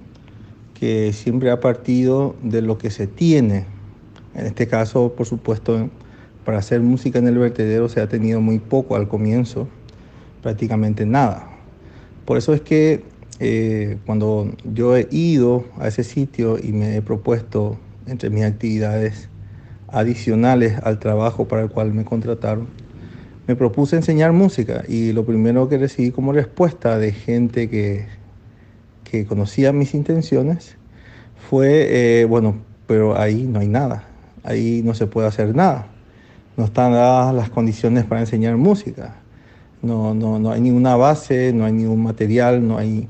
que 0.75 1.15
siempre 1.15 1.51
ha 1.51 1.61
partido 1.61 2.37
de 2.43 2.61
lo 2.61 2.77
que 2.77 2.91
se 2.91 3.07
tiene. 3.07 3.65
En 4.35 4.45
este 4.45 4.69
caso, 4.69 5.15
por 5.15 5.25
supuesto, 5.25 5.89
para 6.45 6.59
hacer 6.59 6.83
música 6.83 7.19
en 7.19 7.27
el 7.27 7.39
vertedero 7.39 7.89
se 7.89 8.03
ha 8.03 8.09
tenido 8.09 8.43
muy 8.43 8.59
poco 8.59 8.95
al 8.95 9.09
comienzo, 9.09 9.69
prácticamente 10.43 11.07
nada. 11.07 11.49
Por 12.27 12.37
eso 12.37 12.53
es 12.53 12.61
que 12.61 13.03
eh, 13.41 13.97
cuando 14.05 14.51
yo 14.63 14.95
he 14.95 15.09
ido 15.11 15.65
a 15.79 15.89
ese 15.89 16.05
sitio 16.05 16.59
y 16.63 16.73
me 16.73 16.97
he 16.97 17.01
propuesto 17.01 17.79
entre 18.07 18.29
mis 18.29 18.45
actividades 18.45 19.31
adicionales 19.93 20.79
al 20.83 20.99
trabajo 20.99 21.47
para 21.47 21.63
el 21.63 21.71
cual 21.71 21.93
me 21.93 22.05
contrataron, 22.05 22.67
me 23.47 23.55
propuse 23.55 23.97
enseñar 23.97 24.33
música 24.33 24.83
y 24.89 25.13
lo 25.13 25.25
primero 25.25 25.69
que 25.69 25.79
recibí 25.79 26.11
como 26.11 26.33
respuesta 26.33 26.99
de 26.99 27.13
gente 27.13 27.69
que, 27.69 28.07
que 29.05 29.27
conocía 29.27 29.73
mis 29.73 29.95
intenciones 29.95 30.77
fue, 31.49 32.21
eh, 32.21 32.25
bueno, 32.25 32.57
pero 32.87 33.19
ahí 33.19 33.45
no 33.45 33.61
hay 33.61 33.69
nada, 33.69 34.05
ahí 34.43 34.81
no 34.85 34.95
se 34.95 35.07
puede 35.07 35.29
hacer 35.29 35.55
nada, 35.55 35.89
no 36.57 36.65
están 36.65 36.93
dadas 36.93 37.35
las 37.35 37.51
condiciones 37.51 38.05
para 38.05 38.21
enseñar 38.21 38.57
música, 38.57 39.17
no, 39.83 40.15
no, 40.15 40.39
no 40.39 40.53
hay 40.53 40.61
ninguna 40.61 40.97
base, 40.97 41.53
no 41.53 41.65
hay 41.65 41.73
ningún 41.73 42.03
material, 42.03 42.67
no 42.67 42.79
hay 42.79 43.09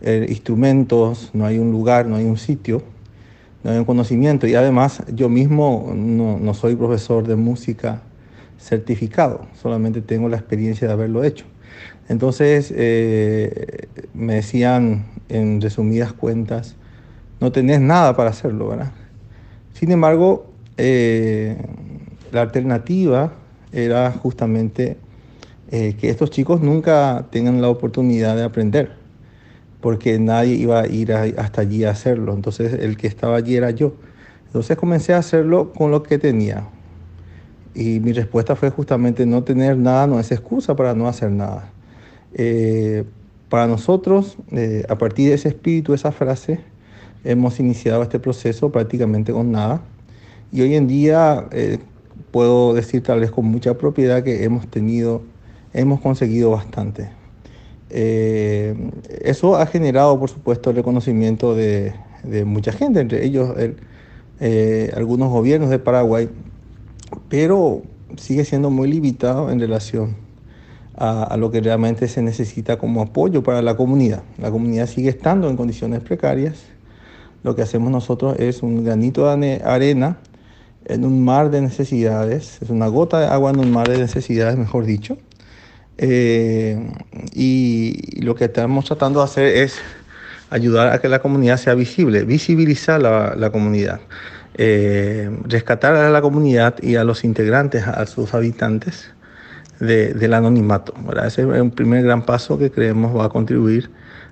eh, 0.00 0.26
instrumentos, 0.28 1.30
no 1.34 1.44
hay 1.44 1.58
un 1.58 1.70
lugar, 1.72 2.06
no 2.06 2.16
hay 2.16 2.24
un 2.24 2.38
sitio 2.38 2.82
no 3.62 3.70
hay 3.70 3.78
un 3.78 3.84
conocimiento 3.84 4.46
y 4.46 4.54
además 4.54 5.02
yo 5.14 5.28
mismo 5.28 5.92
no, 5.94 6.54
soy 6.54 6.76
profesor 6.76 7.26
de 7.26 7.36
música 7.36 8.02
certificado, 8.58 9.46
solamente 9.60 10.00
tengo 10.00 10.28
la 10.28 10.36
experiencia 10.36 10.86
de 10.86 10.92
haberlo 10.92 11.24
hecho. 11.24 11.46
Entonces 12.08 12.72
eh, 12.76 13.88
me 14.14 14.34
decían 14.34 15.06
en 15.28 15.60
resumidas 15.60 16.12
cuentas, 16.12 16.76
no 17.40 17.50
tenés 17.52 17.80
nada 17.80 18.14
para 18.16 18.30
hacerlo, 18.30 18.68
¿verdad? 18.68 18.92
Sin 19.72 19.90
embargo, 19.90 20.46
eh, 20.76 21.56
la 22.30 22.42
alternativa 22.42 23.32
era 23.72 24.12
justamente 24.12 24.96
eh, 25.70 25.96
que 25.98 26.10
estos 26.10 26.30
chicos 26.30 26.60
nunca 26.60 27.26
tengan 27.30 27.62
la 27.62 27.68
oportunidad 27.68 28.36
de 28.36 28.44
aprender 28.44 29.01
porque 29.82 30.18
nadie 30.18 30.54
iba 30.54 30.80
a 30.80 30.86
ir 30.86 31.12
hasta 31.12 31.60
allí 31.60 31.84
a 31.84 31.90
hacerlo. 31.90 32.32
Entonces 32.32 32.72
el 32.72 32.96
que 32.96 33.08
estaba 33.08 33.36
allí 33.36 33.56
era 33.56 33.70
yo. 33.72 33.92
Entonces 34.46 34.78
comencé 34.78 35.12
a 35.12 35.18
hacerlo 35.18 35.72
con 35.72 35.90
lo 35.90 36.02
que 36.02 36.18
tenía. 36.18 36.68
Y 37.74 38.00
mi 38.00 38.12
respuesta 38.12 38.54
fue 38.54 38.70
justamente 38.70 39.26
no 39.26 39.42
tener 39.42 39.76
nada 39.76 40.06
no 40.06 40.20
es 40.20 40.30
excusa 40.30 40.76
para 40.76 40.94
no 40.94 41.08
hacer 41.08 41.32
nada. 41.32 41.70
Eh, 42.34 43.04
para 43.48 43.66
nosotros, 43.66 44.36
eh, 44.52 44.84
a 44.88 44.96
partir 44.96 45.28
de 45.28 45.34
ese 45.34 45.48
espíritu, 45.48 45.94
esa 45.94 46.12
frase, 46.12 46.60
hemos 47.24 47.58
iniciado 47.58 48.02
este 48.02 48.20
proceso 48.20 48.70
prácticamente 48.70 49.32
con 49.32 49.50
nada. 49.50 49.82
Y 50.52 50.62
hoy 50.62 50.76
en 50.76 50.86
día 50.86 51.48
eh, 51.50 51.78
puedo 52.30 52.72
decir 52.72 53.02
tal 53.02 53.20
vez 53.20 53.32
con 53.32 53.46
mucha 53.46 53.74
propiedad 53.74 54.22
que 54.22 54.44
hemos 54.44 54.68
tenido, 54.68 55.22
hemos 55.72 56.00
conseguido 56.00 56.52
bastante. 56.52 57.21
Eh, 57.94 58.74
eso 59.20 59.56
ha 59.56 59.66
generado, 59.66 60.18
por 60.18 60.30
supuesto, 60.30 60.70
el 60.70 60.76
reconocimiento 60.76 61.54
de, 61.54 61.92
mucha 62.46 62.72
gente, 62.72 63.00
entre 63.00 63.24
ellos 63.24 63.54
eh, 64.40 64.90
algunos 64.96 65.28
gobiernos 65.28 65.68
de 65.68 65.78
Paraguay, 65.78 66.30
pero 67.28 67.82
sigue 68.16 68.46
siendo 68.46 68.70
muy 68.70 68.90
limitado 68.90 69.50
en 69.50 69.60
relación 69.60 70.16
a, 70.96 71.36
lo 71.36 71.50
que 71.50 71.60
realmente 71.60 72.08
se 72.08 72.22
necesita 72.22 72.78
como 72.78 73.02
apoyo 73.02 73.42
para 73.42 73.60
la 73.60 73.76
comunidad. 73.76 74.22
La 74.38 74.50
comunidad 74.50 74.86
sigue 74.86 75.10
estando 75.10 75.50
en 75.50 75.56
condiciones 75.56 76.00
precarias. 76.00 76.64
Lo 77.42 77.54
que 77.56 77.62
hacemos 77.62 77.90
nosotros 77.90 78.38
es 78.38 78.62
un 78.62 78.84
granito 78.84 79.36
de 79.36 79.60
arena 79.64 80.18
en 80.86 81.04
un 81.04 81.22
mar 81.24 81.50
de 81.50 81.60
necesidades, 81.60 82.58
es 82.62 82.70
una 82.70 82.86
gota 82.86 83.20
de 83.20 83.26
agua 83.26 83.50
en 83.50 83.58
un 83.60 83.70
mar 83.70 83.88
de 83.88 83.98
necesidades, 83.98 84.56
mejor 84.56 84.86
dicho 84.86 85.18
eh, 85.98 86.90
y 87.34 88.20
lo 88.22 88.34
que 88.34 88.46
estamos 88.46 88.84
tratando 88.84 89.20
de 89.20 89.24
hacer 89.24 89.46
es 89.56 89.78
ayudar 90.50 90.92
a 90.92 91.00
que 91.00 91.08
la 91.08 91.20
comunidad 91.20 91.56
sea 91.56 91.74
visible, 91.74 92.24
visibilizar 92.24 93.00
la, 93.00 93.50
comunidad, 93.50 94.00
eh, 94.54 95.30
rescatar 95.44 95.94
a 95.94 96.10
la 96.10 96.20
comunidad 96.20 96.76
y 96.82 96.96
a 96.96 97.04
los 97.04 97.24
integrantes, 97.24 97.86
a 97.86 98.04
sus 98.06 98.34
habitantes 98.34 99.10
de, 99.80 100.14
del 100.14 100.34
anonimato. 100.34 100.94
Ese 101.24 101.42
es 101.42 101.60
un 101.60 101.70
primer 101.70 102.02
gran 102.02 102.22
paso 102.22 102.58
que 102.58 102.70
creemos 102.70 103.16
va 103.16 103.26
a 103.26 103.28
contribuir 103.28 103.90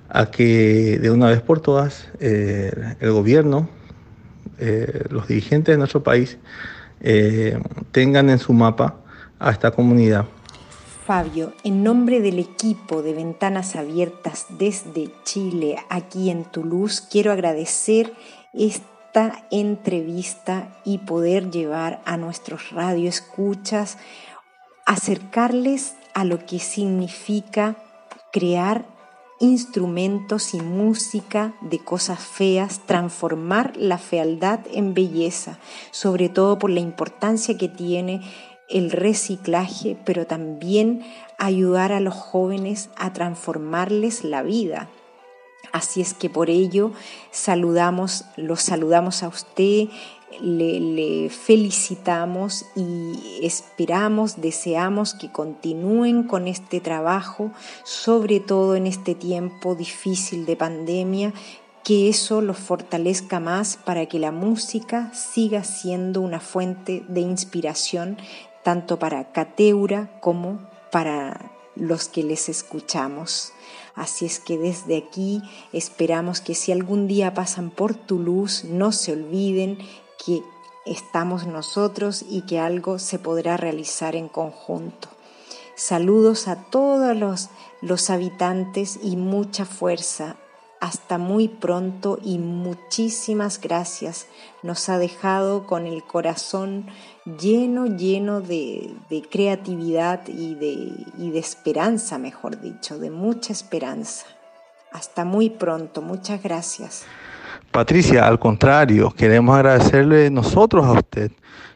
a 0.09 0.31
que 0.31 0.99
de 1.01 1.11
una 1.11 1.29
vez 1.29 1.41
por 1.41 1.61
todas 1.61 2.09
eh, 2.21 2.73
el 3.01 3.13
gobierno, 3.13 3.69
los 5.09 5.27
dirigentes 5.27 5.73
de 5.73 5.79
nuestro 5.79 6.03
país, 6.03 6.37
tengan 7.93 8.29
en 8.29 8.39
su 8.39 8.53
mapa 8.53 8.97
a 9.39 9.53
esta 9.53 9.71
comunidad. 9.71 10.27
Fabio, 11.11 11.55
en 11.65 11.83
nombre 11.83 12.21
del 12.21 12.39
equipo 12.39 13.03
de 13.03 13.15
Ventanas 13.15 13.75
Abiertas 13.75 14.47
desde 14.51 15.11
Chile, 15.25 15.77
aquí 15.89 16.31
en 16.31 16.45
Toulouse, 16.45 17.03
quiero 17.11 17.33
agradecer 17.33 18.15
esta 18.53 19.45
entrevista 19.51 20.69
y 20.85 20.99
poder 20.99 21.51
llevar 21.51 22.01
a 22.05 22.17
nuestros 22.17 22.71
radioescuchas, 22.71 23.99
acercarles 24.87 25.97
a 26.15 26.23
lo 26.23 26.47
que 26.47 26.61
significa 26.61 27.75
crear 28.31 28.85
instrumentos 29.41 30.55
y 30.55 30.61
música 30.61 31.55
de 31.61 31.81
cosas 31.81 32.21
feas, 32.21 32.87
transformar 32.87 33.73
la 33.77 33.99
fealdad 33.99 34.61
en 34.73 34.95
belleza, 34.95 35.59
sobre 35.91 36.29
todo 36.29 36.61
por 36.61 36.71
la 36.71 36.79
importancia 36.79 37.59
que 37.59 37.69
tiene 37.69 38.21
el 38.71 38.91
reciclaje, 38.91 39.97
pero 40.05 40.27
también 40.27 41.03
ayudar 41.39 41.93
a 41.93 42.01
los 42.01 42.14
jóvenes 42.14 42.91
a 42.97 43.12
transformarles 43.12 44.25
la 44.25 44.43
vida. 44.43 44.89
Así 45.73 46.01
es 46.01 46.14
que 46.14 46.31
por 46.31 46.51
ello 46.51 46.93
saludamos, 47.31 48.25
los 48.37 48.62
saludamos 48.62 49.23
a 49.23 49.29
usted, 49.29 49.89
le, 50.41 51.29
felicitamos 51.31 52.64
y 52.77 53.41
esperamos, 53.43 54.41
deseamos 54.41 55.14
que 55.14 55.31
continúen 55.31 56.25
con 56.25 56.49
este 56.49 56.81
trabajo, 56.81 57.53
sobre 57.85 58.41
todo 58.41 58.75
en 58.77 58.87
este 58.87 59.14
tiempo 59.14 59.75
difícil 59.75 60.47
de 60.47 60.57
pandemia, 60.57 61.33
que 61.85 62.09
eso 62.09 62.41
los 62.41 62.59
fortalezca 62.59 63.41
más 63.41 63.77
para 63.77 64.07
que 64.07 64.18
la 64.18 64.33
música 64.33 65.12
siga 65.14 65.64
siendo 65.64 66.21
una 66.21 66.41
fuente 66.41 67.05
de 67.09 67.21
inspiración 67.21 68.18
tanto 68.63 68.99
para 68.99 69.33
Cateura 69.33 70.19
como 70.21 70.61
para 70.91 71.53
los 71.75 72.09
que 72.09 72.23
les 72.23 72.49
escuchamos. 72.49 73.53
Así 73.95 74.27
es 74.27 74.39
que 74.41 74.59
desde 74.59 74.97
aquí 74.97 75.43
esperamos 75.73 76.41
que 76.41 76.55
si 76.55 76.73
algún 76.73 77.07
día 77.07 77.35
pasan 77.35 77.71
por 77.71 77.95
tu 77.95 78.19
luz, 78.19 78.65
no 78.65 78.93
se 78.93 79.13
olviden 79.13 79.79
que 80.25 80.43
estamos 80.87 81.47
nosotros 81.47 82.25
y 82.29 82.43
que 82.43 82.59
algo 82.59 82.99
se 82.99 83.19
podrá 83.19 83.57
realizar 83.57 84.17
en 84.17 84.29
conjunto. 84.29 85.09
Saludos 85.75 86.49
a 86.49 86.65
todos 86.65 87.17
los, 87.17 87.49
los 87.81 88.11
habitantes 88.11 88.99
y 89.03 89.17
mucha 89.17 89.65
fuerza. 89.65 90.37
Hasta 90.81 91.18
muy 91.18 91.49
pronto 91.49 92.18
y 92.24 92.39
muchísimas 92.39 93.61
gracias. 93.61 94.26
Nos 94.62 94.89
ha 94.89 94.99
dejado 94.99 95.66
con 95.66 95.87
el 95.87 96.03
corazón 96.03 96.87
lleno, 97.39 97.85
lleno 97.87 98.41
de, 98.41 98.95
creatividad 99.31 100.26
y 100.26 100.55
de, 100.55 100.93
y 101.18 101.31
de 101.31 101.39
esperanza, 101.39 102.18
mejor 102.18 102.61
dicho, 102.61 102.99
de 102.99 103.11
mucha 103.11 103.53
esperanza. 103.53 104.24
Hasta 104.91 105.24
muy 105.24 105.51
pronto. 105.51 106.01
Muchas 106.01 106.43
gracias. 106.43 107.05
Patricia, 107.70 108.26
al 108.26 108.39
contrario, 108.39 109.12
queremos 109.16 109.55
agradecerle 109.55 110.31
nosotros 110.31 110.85
a 110.87 110.93
usted 110.93 111.31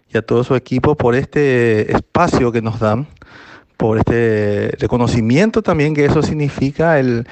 y 0.09 0.17
a 0.19 0.23
todo 0.23 0.43
su 0.43 0.55
equipo 0.55 0.97
por 0.97 1.15
este 1.15 1.93
espacio 1.93 2.51
que 2.51 2.63
nos 2.63 2.81
dan, 2.81 3.07
por 3.85 3.99
este 3.99 4.75
reconocimiento 4.79 5.61
también 5.61 5.93
que 5.93 6.07
eso 6.07 6.23
significa 6.23 6.99
el, 6.99 7.27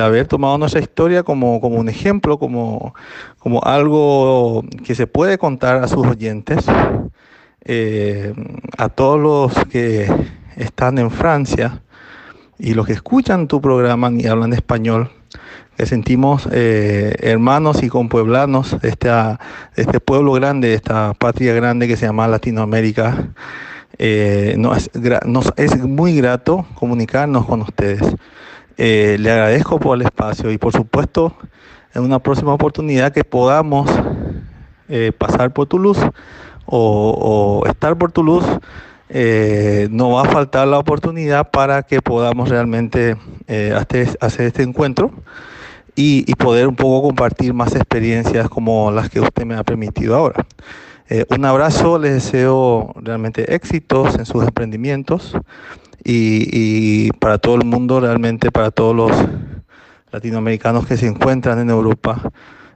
haber 0.00 0.26
tomado 0.26 0.56
nuestra 0.56 0.80
historia 0.80 1.24
como, 1.24 1.60
como 1.60 1.76
un 1.76 1.90
ejemplo, 1.90 2.38
como, 2.38 2.94
como 3.38 3.62
algo 3.64 4.64
que 4.82 4.94
se 4.94 5.06
puede 5.06 5.36
contar 5.36 5.84
a 5.84 5.88
sus 5.88 6.06
oyentes, 6.06 6.64
eh, 7.66 8.32
a 8.78 8.88
todos 8.88 9.20
los 9.20 9.66
que 9.66 10.10
están 10.56 10.96
en 10.96 11.10
Francia 11.10 11.82
y 12.58 12.72
los 12.72 12.86
que 12.86 12.94
escuchan 12.94 13.46
tu 13.46 13.60
programa 13.60 14.10
y 14.10 14.26
hablan 14.26 14.54
español 14.54 15.10
sentimos 15.84 16.48
eh, 16.50 17.14
hermanos 17.20 17.82
y 17.82 17.90
compueblanos 17.90 18.80
de, 18.80 18.88
esta, 18.88 19.38
este 19.76 20.00
pueblo 20.00 20.32
grande, 20.32 20.68
de 20.68 20.74
esta 20.74 21.12
patria 21.12 21.52
grande 21.52 21.88
que 21.88 21.98
se 21.98 22.06
llama 22.06 22.26
Latinoamérica. 22.26 23.28
Eh, 24.02 24.54
nos, 24.56 24.88
es 25.56 25.78
muy 25.78 26.16
grato 26.16 26.64
comunicarnos 26.74 27.44
con 27.44 27.60
ustedes. 27.60 28.00
Eh, 28.78 29.18
le 29.20 29.30
agradezco 29.30 29.78
por 29.78 29.96
el 29.96 30.02
espacio 30.06 30.50
y 30.50 30.56
por 30.56 30.72
supuesto 30.72 31.36
en 31.94 32.04
una 32.04 32.18
próxima 32.18 32.54
oportunidad 32.54 33.12
que 33.12 33.24
podamos 33.24 33.90
pasar 35.18 35.52
por 35.52 35.66
Toulouse 35.66 36.00
o, 36.66 37.62
o 37.62 37.68
estar 37.68 37.96
por 37.96 38.10
Toulouse, 38.10 38.48
no 39.90 40.10
va 40.12 40.22
a 40.22 40.24
faltar 40.24 40.66
la 40.66 40.78
oportunidad 40.78 41.50
para 41.50 41.82
que 41.82 42.00
podamos 42.00 42.48
realmente 42.48 43.16
hacer 43.46 44.46
este 44.46 44.62
encuentro 44.62 45.12
y, 45.94 46.34
poder 46.34 46.66
un 46.66 46.76
poco 46.76 47.08
compartir 47.08 47.52
más 47.52 47.74
experiencias 47.74 48.48
como 48.48 48.90
las 48.90 49.10
que 49.10 49.20
usted 49.20 49.44
me 49.44 49.54
ha 49.56 49.64
permitido 49.64 50.16
ahora. 50.16 50.46
Eh, 51.12 51.26
un 51.28 51.44
abrazo, 51.44 51.98
les 51.98 52.12
deseo 52.12 52.94
realmente 52.94 53.52
éxitos 53.52 54.14
en 54.14 54.24
sus 54.24 54.44
emprendimientos 54.44 55.36
y, 56.04 57.10
para 57.18 57.38
todo 57.38 57.56
el 57.56 57.64
mundo, 57.64 57.98
realmente 57.98 58.52
para 58.52 58.70
todos 58.70 58.94
los 58.94 59.10
latinoamericanos 60.12 60.86
que 60.86 60.96
se 60.96 61.08
encuentran 61.08 61.58
en 61.58 61.68
Europa, 61.68 62.22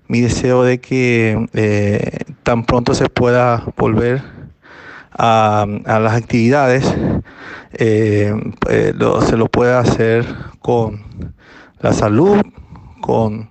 mi 0.09 0.21
deseo 0.21 0.65
de 0.65 0.81
que 0.81 1.47
eh, 1.55 2.25
tan 2.43 2.65
pronto 2.65 2.95
se 2.95 3.09
pueda 3.09 3.63
volver 3.77 4.21
a, 5.13 5.65
las 5.87 6.15
actividades, 6.15 6.93
eh, 7.75 8.35
se 8.69 9.37
lo 9.37 9.47
pueda 9.47 9.79
hacer 9.79 10.27
con 10.59 11.05
la 11.79 11.93
salud, 11.93 12.43
con 13.05 13.51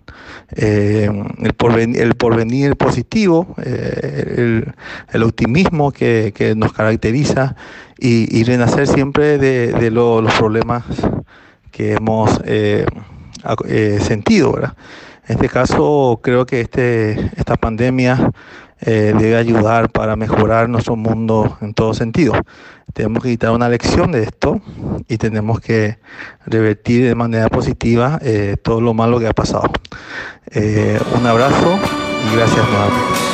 eh, 0.55 1.07
el, 1.43 1.53
porvenir, 1.53 2.01
el, 2.01 2.15
porvenir, 2.15 2.75
positivo, 2.75 3.53
eh, 3.63 4.63
el, 5.11 5.23
optimismo 5.23 5.91
que, 5.91 6.53
nos 6.57 6.73
caracteriza 6.73 7.55
y, 7.99 8.43
renacer 8.45 8.87
siempre 8.87 9.37
de, 9.37 9.91
los 9.91 10.33
problemas 10.33 10.85
que 11.69 11.93
hemos 11.93 12.41
eh, 12.45 12.87
sentido. 14.01 14.57
En 14.57 15.35
este 15.35 15.49
caso 15.49 16.19
creo 16.23 16.47
que 16.47 16.61
este, 16.61 17.11
esta 17.35 17.55
pandemia 17.55 18.31
debe 18.86 19.38
ayudar 19.38 19.89
para 19.89 20.15
mejorar 20.15 20.69
nuestro 20.69 20.95
mundo 20.95 21.57
en 21.61 21.73
todo 21.73 21.93
sentido. 21.93 22.34
Tenemos 22.93 23.23
que 23.23 23.29
quitar 23.29 23.51
una 23.51 23.69
lección 23.69 24.11
de 24.11 24.23
esto 24.23 24.61
y 25.07 25.17
tenemos 25.17 25.59
que 25.59 25.97
revertir 26.45 27.05
de 27.05 27.15
manera 27.15 27.49
positiva 27.49 28.19
eh, 28.21 28.55
todo 28.61 28.81
lo 28.81 28.93
malo 28.93 29.19
que 29.19 29.27
ha 29.27 29.34
pasado. 29.34 29.71
Eh, 30.51 30.99
un 31.17 31.25
abrazo 31.25 31.79
y 32.31 32.36
gracias 32.36 32.69
nuevamente. 32.69 33.32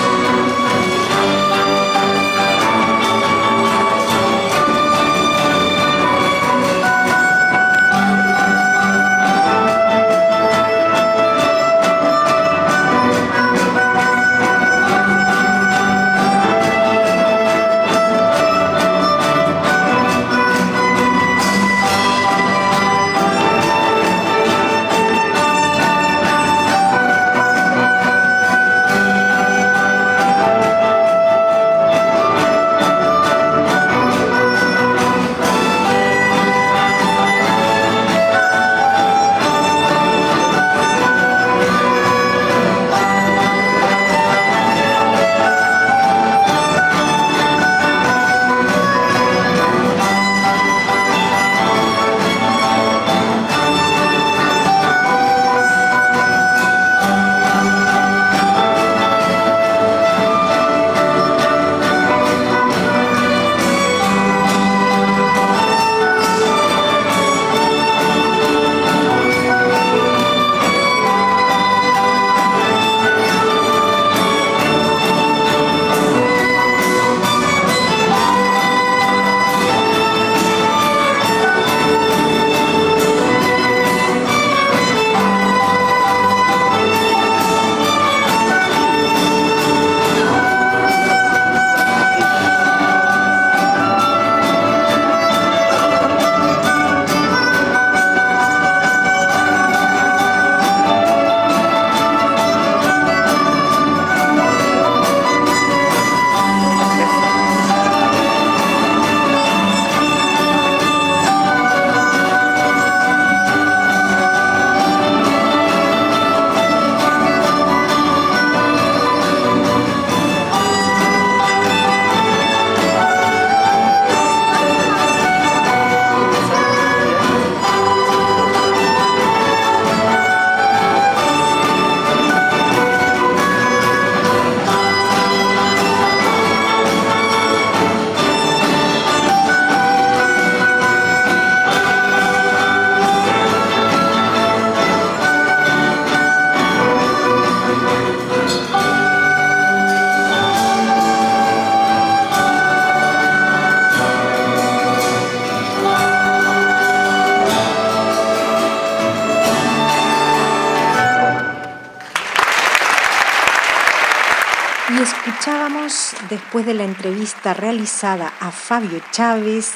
Después 166.59 166.65
de 166.65 166.83
la 166.83 166.89
entrevista 166.89 167.53
realizada 167.53 168.33
a 168.39 168.49
Fabio 168.51 168.99
Chávez, 169.11 169.73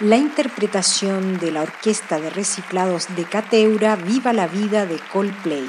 la 0.00 0.16
interpretación 0.16 1.38
de 1.38 1.50
la 1.50 1.62
Orquesta 1.62 2.20
de 2.20 2.28
Reciclados 2.30 3.06
de 3.16 3.24
Cateura 3.24 3.96
Viva 3.96 4.34
la 4.34 4.46
Vida 4.46 4.86
de 4.86 4.98
Coldplay. 5.12 5.66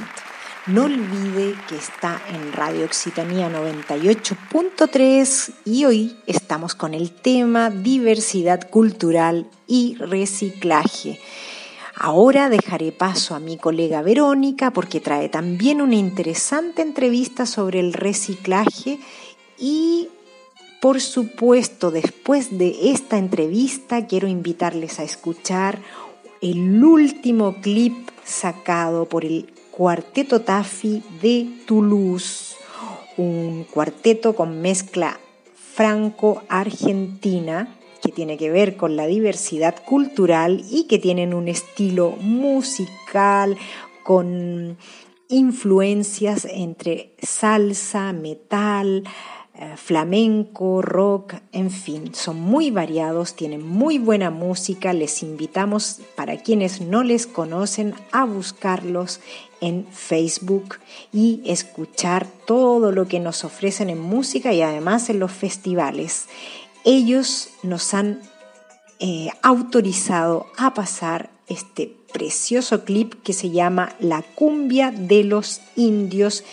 No 0.67 0.83
olvide 0.85 1.55
que 1.69 1.75
está 1.75 2.21
en 2.29 2.51
Radio 2.51 2.85
Occitanía 2.85 3.49
98.3 3.49 5.53
y 5.63 5.85
hoy 5.85 6.17
estamos 6.27 6.75
con 6.75 6.93
el 6.93 7.11
tema 7.11 7.69
diversidad 7.69 8.69
cultural 8.69 9.47
y 9.67 9.95
reciclaje. 9.99 11.21
Ahora 11.95 12.49
dejaré 12.49 12.91
paso 12.91 13.35
a 13.35 13.39
mi 13.39 13.55
colega 13.57 14.01
Verónica 14.01 14.71
porque 14.71 14.99
trae 14.99 15.29
también 15.29 15.81
una 15.81 15.95
interesante 15.95 16.81
entrevista 16.81 17.45
sobre 17.45 17.79
el 17.79 17.93
reciclaje 17.93 18.99
y 19.57 20.09
por 20.81 20.99
supuesto, 20.99 21.91
después 21.91 22.57
de 22.57 22.91
esta 22.91 23.19
entrevista, 23.19 24.07
quiero 24.07 24.27
invitarles 24.27 24.99
a 24.99 25.03
escuchar 25.03 25.79
el 26.41 26.83
último 26.83 27.61
clip 27.61 28.09
sacado 28.23 29.07
por 29.07 29.23
el 29.23 29.53
Cuarteto 29.69 30.41
Tafi 30.41 31.03
de 31.21 31.47
Toulouse, 31.67 32.55
un 33.15 33.63
cuarteto 33.65 34.35
con 34.35 34.59
mezcla 34.59 35.19
franco-argentina 35.53 37.77
que 38.01 38.11
tiene 38.11 38.37
que 38.37 38.49
ver 38.49 38.75
con 38.75 38.95
la 38.95 39.05
diversidad 39.05 39.75
cultural 39.85 40.63
y 40.67 40.87
que 40.87 40.97
tienen 40.97 41.35
un 41.35 41.47
estilo 41.47 42.15
musical 42.19 43.55
con 44.03 44.79
influencias 45.29 46.45
entre 46.45 47.13
salsa, 47.21 48.13
metal, 48.13 49.03
eh, 49.61 49.77
flamenco, 49.77 50.81
rock, 50.81 51.35
en 51.51 51.69
fin, 51.69 52.15
son 52.15 52.41
muy 52.41 52.71
variados, 52.71 53.35
tienen 53.35 53.63
muy 53.63 53.99
buena 53.99 54.31
música, 54.31 54.91
les 54.91 55.21
invitamos 55.21 55.99
para 56.15 56.37
quienes 56.37 56.81
no 56.81 57.03
les 57.03 57.27
conocen 57.27 57.93
a 58.11 58.25
buscarlos 58.25 59.19
en 59.59 59.85
Facebook 59.91 60.77
y 61.13 61.43
escuchar 61.45 62.25
todo 62.47 62.91
lo 62.91 63.07
que 63.07 63.19
nos 63.19 63.43
ofrecen 63.43 63.91
en 63.91 63.99
música 63.99 64.51
y 64.51 64.63
además 64.63 65.11
en 65.11 65.19
los 65.19 65.31
festivales. 65.31 66.25
Ellos 66.83 67.49
nos 67.61 67.93
han 67.93 68.19
eh, 68.99 69.27
autorizado 69.43 70.47
a 70.57 70.73
pasar 70.73 71.29
este 71.45 71.95
precioso 72.11 72.83
clip 72.83 73.13
que 73.21 73.33
se 73.33 73.51
llama 73.51 73.95
La 73.99 74.23
cumbia 74.23 74.89
de 74.89 75.23
los 75.23 75.61
indios 75.75 76.43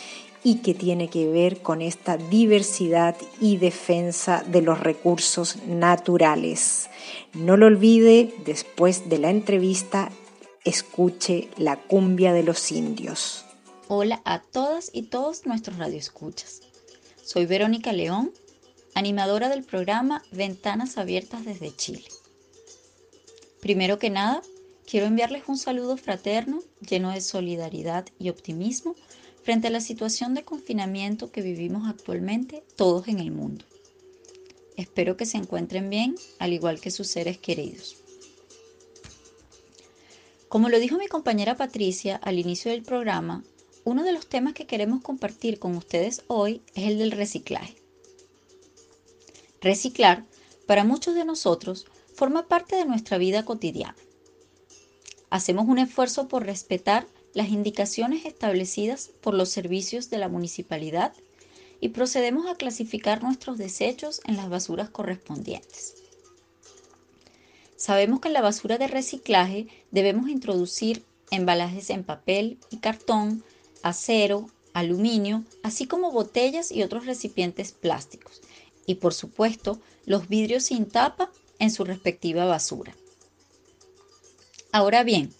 y 0.44 0.56
que 0.56 0.74
tiene 0.74 1.08
que 1.08 1.28
ver 1.28 1.62
con 1.62 1.82
esta 1.82 2.16
diversidad 2.16 3.16
y 3.40 3.56
defensa 3.56 4.44
de 4.46 4.62
los 4.62 4.80
recursos 4.80 5.56
naturales. 5.66 6.88
No 7.34 7.56
lo 7.56 7.66
olvide, 7.66 8.34
después 8.44 9.08
de 9.08 9.18
la 9.18 9.30
entrevista, 9.30 10.10
escuche 10.64 11.48
la 11.56 11.76
cumbia 11.76 12.32
de 12.32 12.42
los 12.42 12.70
indios. 12.70 13.44
Hola 13.88 14.20
a 14.24 14.42
todas 14.42 14.90
y 14.92 15.04
todos 15.04 15.46
nuestros 15.46 15.78
radioescuchas. 15.78 16.60
Soy 17.24 17.46
Verónica 17.46 17.92
León, 17.92 18.32
animadora 18.94 19.48
del 19.48 19.64
programa 19.64 20.22
Ventanas 20.30 20.98
Abiertas 20.98 21.44
desde 21.44 21.74
Chile. 21.74 22.04
Primero 23.60 23.98
que 23.98 24.10
nada, 24.10 24.42
quiero 24.88 25.06
enviarles 25.06 25.44
un 25.46 25.58
saludo 25.58 25.96
fraterno, 25.96 26.60
lleno 26.86 27.10
de 27.10 27.20
solidaridad 27.20 28.06
y 28.18 28.28
optimismo 28.28 28.94
frente 29.48 29.68
a 29.68 29.70
la 29.70 29.80
situación 29.80 30.34
de 30.34 30.44
confinamiento 30.44 31.32
que 31.32 31.40
vivimos 31.40 31.88
actualmente 31.88 32.62
todos 32.76 33.08
en 33.08 33.18
el 33.18 33.30
mundo. 33.30 33.64
Espero 34.76 35.16
que 35.16 35.24
se 35.24 35.38
encuentren 35.38 35.88
bien, 35.88 36.16
al 36.38 36.52
igual 36.52 36.82
que 36.82 36.90
sus 36.90 37.06
seres 37.06 37.38
queridos. 37.38 37.96
Como 40.50 40.68
lo 40.68 40.78
dijo 40.78 40.98
mi 40.98 41.06
compañera 41.06 41.56
Patricia 41.56 42.16
al 42.16 42.38
inicio 42.38 42.70
del 42.70 42.82
programa, 42.82 43.42
uno 43.84 44.04
de 44.04 44.12
los 44.12 44.26
temas 44.26 44.52
que 44.52 44.66
queremos 44.66 45.00
compartir 45.00 45.58
con 45.58 45.74
ustedes 45.76 46.24
hoy 46.26 46.60
es 46.74 46.86
el 46.86 46.98
del 46.98 47.12
reciclaje. 47.12 47.74
Reciclar, 49.62 50.26
para 50.66 50.84
muchos 50.84 51.14
de 51.14 51.24
nosotros, 51.24 51.86
forma 52.14 52.48
parte 52.48 52.76
de 52.76 52.84
nuestra 52.84 53.16
vida 53.16 53.46
cotidiana. 53.46 53.96
Hacemos 55.30 55.66
un 55.68 55.78
esfuerzo 55.78 56.28
por 56.28 56.44
respetar 56.44 57.06
las 57.34 57.48
indicaciones 57.48 58.24
establecidas 58.24 59.10
por 59.20 59.34
los 59.34 59.48
servicios 59.48 60.10
de 60.10 60.18
la 60.18 60.28
municipalidad 60.28 61.12
y 61.80 61.90
procedemos 61.90 62.46
a 62.46 62.56
clasificar 62.56 63.22
nuestros 63.22 63.58
desechos 63.58 64.20
en 64.24 64.36
las 64.36 64.48
basuras 64.48 64.90
correspondientes. 64.90 65.94
Sabemos 67.76 68.20
que 68.20 68.28
en 68.28 68.34
la 68.34 68.42
basura 68.42 68.76
de 68.78 68.88
reciclaje 68.88 69.68
debemos 69.92 70.28
introducir 70.28 71.04
embalajes 71.30 71.90
en 71.90 72.02
papel 72.02 72.58
y 72.70 72.78
cartón, 72.78 73.44
acero, 73.82 74.50
aluminio, 74.72 75.44
así 75.62 75.86
como 75.86 76.10
botellas 76.10 76.72
y 76.72 76.82
otros 76.82 77.06
recipientes 77.06 77.72
plásticos, 77.72 78.40
y 78.86 78.96
por 78.96 79.14
supuesto 79.14 79.78
los 80.06 80.28
vidrios 80.28 80.64
sin 80.64 80.86
tapa 80.86 81.30
en 81.58 81.70
su 81.70 81.84
respectiva 81.84 82.46
basura. 82.46 82.96
Ahora 84.72 85.04
bien, 85.04 85.32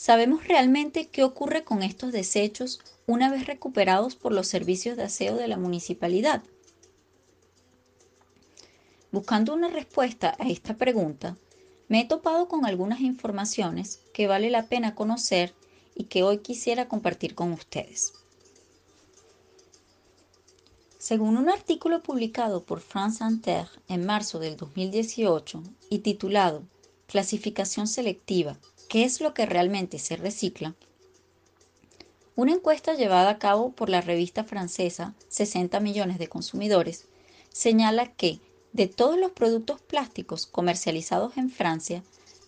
¿Sabemos 0.00 0.48
realmente 0.48 1.08
qué 1.08 1.24
ocurre 1.24 1.62
con 1.62 1.82
estos 1.82 2.10
desechos 2.10 2.80
una 3.06 3.30
vez 3.30 3.46
recuperados 3.46 4.16
por 4.16 4.32
los 4.32 4.46
servicios 4.46 4.96
de 4.96 5.02
aseo 5.02 5.36
de 5.36 5.46
la 5.46 5.58
municipalidad? 5.58 6.42
Buscando 9.12 9.52
una 9.52 9.68
respuesta 9.68 10.34
a 10.38 10.48
esta 10.48 10.78
pregunta, 10.78 11.36
me 11.88 12.00
he 12.00 12.06
topado 12.06 12.48
con 12.48 12.64
algunas 12.64 13.00
informaciones 13.00 14.00
que 14.14 14.26
vale 14.26 14.48
la 14.48 14.68
pena 14.68 14.94
conocer 14.94 15.52
y 15.94 16.04
que 16.04 16.22
hoy 16.22 16.38
quisiera 16.38 16.88
compartir 16.88 17.34
con 17.34 17.52
ustedes. 17.52 18.14
Según 20.96 21.36
un 21.36 21.50
artículo 21.50 22.02
publicado 22.02 22.64
por 22.64 22.80
France 22.80 23.22
Inter 23.22 23.68
en 23.86 24.06
marzo 24.06 24.38
del 24.38 24.56
2018 24.56 25.62
y 25.90 25.98
titulado 25.98 26.62
Clasificación 27.06 27.86
selectiva 27.86 28.56
qué 28.90 29.04
es 29.04 29.20
lo 29.20 29.34
que 29.34 29.46
realmente 29.46 30.00
se 30.00 30.16
recicla, 30.16 30.74
una 32.34 32.52
encuesta 32.52 32.94
llevada 32.94 33.30
a 33.30 33.38
cabo 33.38 33.70
por 33.70 33.88
la 33.88 34.00
revista 34.00 34.42
francesa 34.42 35.14
60 35.28 35.78
millones 35.78 36.18
de 36.18 36.28
consumidores 36.28 37.06
señala 37.52 38.12
que 38.12 38.40
de 38.72 38.88
todos 38.88 39.16
los 39.16 39.30
productos 39.30 39.80
plásticos 39.80 40.46
comercializados 40.46 41.36
en 41.36 41.50
Francia, 41.50 42.02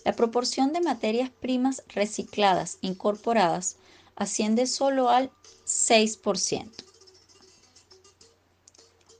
la 0.04 0.14
proporción 0.14 0.72
de 0.72 0.80
materias 0.80 1.30
primas 1.30 1.84
recicladas 1.86 2.78
incorporadas 2.80 3.76
asciende 4.16 4.66
solo 4.66 5.10
al 5.10 5.30
6%. 5.64 6.72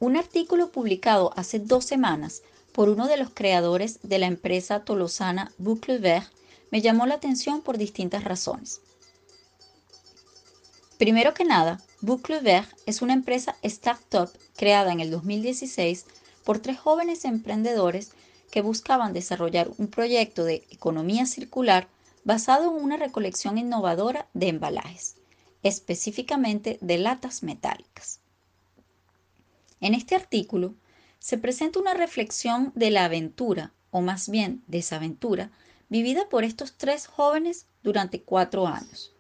Un 0.01 0.17
artículo 0.17 0.73
publicado 0.73 1.33
hace 1.37 1.61
dos 1.61 1.85
semanas 1.85 2.43
por 2.73 2.89
uno 2.89 3.07
de 3.07 3.17
los 3.17 3.31
creadores 3.31 4.01
de 4.03 4.19
la 4.19 4.27
empresa 4.27 4.85
tolosana 4.85 5.53
Boucle 5.59 5.99
Vert 5.99 6.33
me 6.73 6.81
llamó 6.81 7.07
la 7.07 7.15
atención 7.15 7.61
por 7.61 7.79
distintas 7.79 8.25
razones. 8.25 8.81
Primero 10.99 11.35
que 11.35 11.45
nada, 11.45 11.81
Boucle 12.01 12.41
Vert 12.41 12.69
es 12.87 13.03
una 13.03 13.13
empresa 13.13 13.57
startup 13.63 14.31
creada 14.57 14.91
en 14.91 15.01
el 15.01 15.11
2016 15.11 16.07
por 16.45 16.61
tres 16.61 16.79
jóvenes 16.79 17.27
emprendedores 17.27 18.13
que 18.51 18.63
buscaban 18.63 19.13
desarrollar 19.13 19.71
un 19.77 19.89
proyecto 19.89 20.45
de 20.45 20.67
economía 20.71 21.27
circular 21.27 21.89
basado 22.25 22.77
en 22.77 22.83
una 22.83 22.97
recolección 22.97 23.59
innovadora 23.59 24.29
de 24.33 24.49
embalajes, 24.49 25.17
específicamente 25.63 26.79
de 26.81 26.99
latas 26.99 27.43
metálicas. 27.43 28.21
En 29.81 29.95
este 29.95 30.15
artículo 30.15 30.75
se 31.19 31.37
presenta 31.37 31.81
una 31.81 31.95
reflexión 31.95 32.73
de 32.75 32.91
la 32.91 33.05
aventura, 33.05 33.73
o 33.91 34.01
más 34.01 34.29
bien 34.29 34.63
desaventura, 34.69 35.51
vivida 35.93 36.27
por 36.31 36.43
estos 36.43 36.73
tres 36.79 37.07
jóvenes 37.07 37.67
durante 37.83 38.23
cuatro 38.23 38.67
años, 38.67 39.13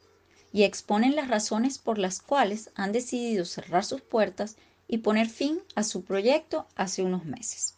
y 0.55 0.63
exponen 0.63 1.15
las 1.15 1.29
razones 1.29 1.77
por 1.77 1.99
las 1.99 2.23
cuales 2.23 2.71
han 2.75 2.93
decidido 2.93 3.45
cerrar 3.45 3.85
sus 3.85 4.01
puertas 4.01 4.57
y 4.89 4.99
poner 4.99 5.29
fin 5.29 5.61
a 5.75 5.83
su 5.83 6.03
proyecto 6.03 6.67
hace 6.75 7.03
unos 7.03 7.27
meses. 7.27 7.75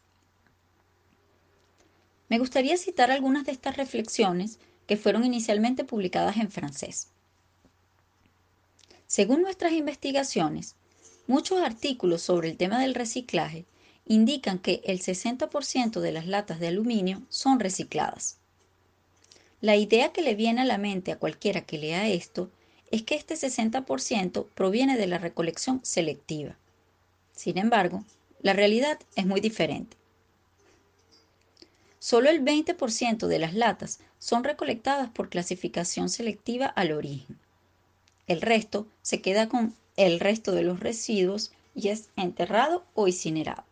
Me 2.28 2.38
gustaría 2.38 2.76
citar 2.76 3.10
algunas 3.10 3.44
de 3.44 3.50
estas 3.50 3.76
reflexiones 3.76 4.60
que 4.86 4.96
fueron 4.96 5.24
inicialmente 5.24 5.82
publicadas 5.82 6.36
en 6.36 6.52
francés. 6.52 7.08
Según 9.08 9.42
nuestras 9.42 9.72
investigaciones, 9.72 10.76
muchos 11.26 11.60
artículos 11.60 12.22
sobre 12.22 12.48
el 12.48 12.56
tema 12.56 12.78
del 12.78 12.94
reciclaje 12.94 13.64
indican 14.06 14.60
que 14.60 14.82
el 14.84 15.00
60% 15.00 15.98
de 15.98 16.12
las 16.12 16.28
latas 16.28 16.60
de 16.60 16.68
aluminio 16.68 17.22
son 17.28 17.58
recicladas. 17.58 18.38
La 19.64 19.76
idea 19.76 20.12
que 20.12 20.20
le 20.20 20.34
viene 20.34 20.60
a 20.60 20.66
la 20.66 20.76
mente 20.76 21.10
a 21.10 21.18
cualquiera 21.18 21.62
que 21.62 21.78
lea 21.78 22.06
esto 22.06 22.50
es 22.90 23.02
que 23.02 23.14
este 23.14 23.34
60% 23.34 24.46
proviene 24.54 24.98
de 24.98 25.06
la 25.06 25.16
recolección 25.16 25.80
selectiva. 25.82 26.58
Sin 27.32 27.56
embargo, 27.56 28.04
la 28.42 28.52
realidad 28.52 29.00
es 29.16 29.24
muy 29.24 29.40
diferente. 29.40 29.96
Solo 31.98 32.28
el 32.28 32.44
20% 32.44 33.26
de 33.26 33.38
las 33.38 33.54
latas 33.54 34.00
son 34.18 34.44
recolectadas 34.44 35.08
por 35.08 35.30
clasificación 35.30 36.10
selectiva 36.10 36.66
al 36.66 36.92
origen. 36.92 37.38
El 38.26 38.42
resto 38.42 38.86
se 39.00 39.22
queda 39.22 39.48
con 39.48 39.74
el 39.96 40.20
resto 40.20 40.52
de 40.52 40.62
los 40.62 40.80
residuos 40.80 41.52
y 41.74 41.88
es 41.88 42.10
enterrado 42.16 42.84
o 42.92 43.08
incinerado. 43.08 43.64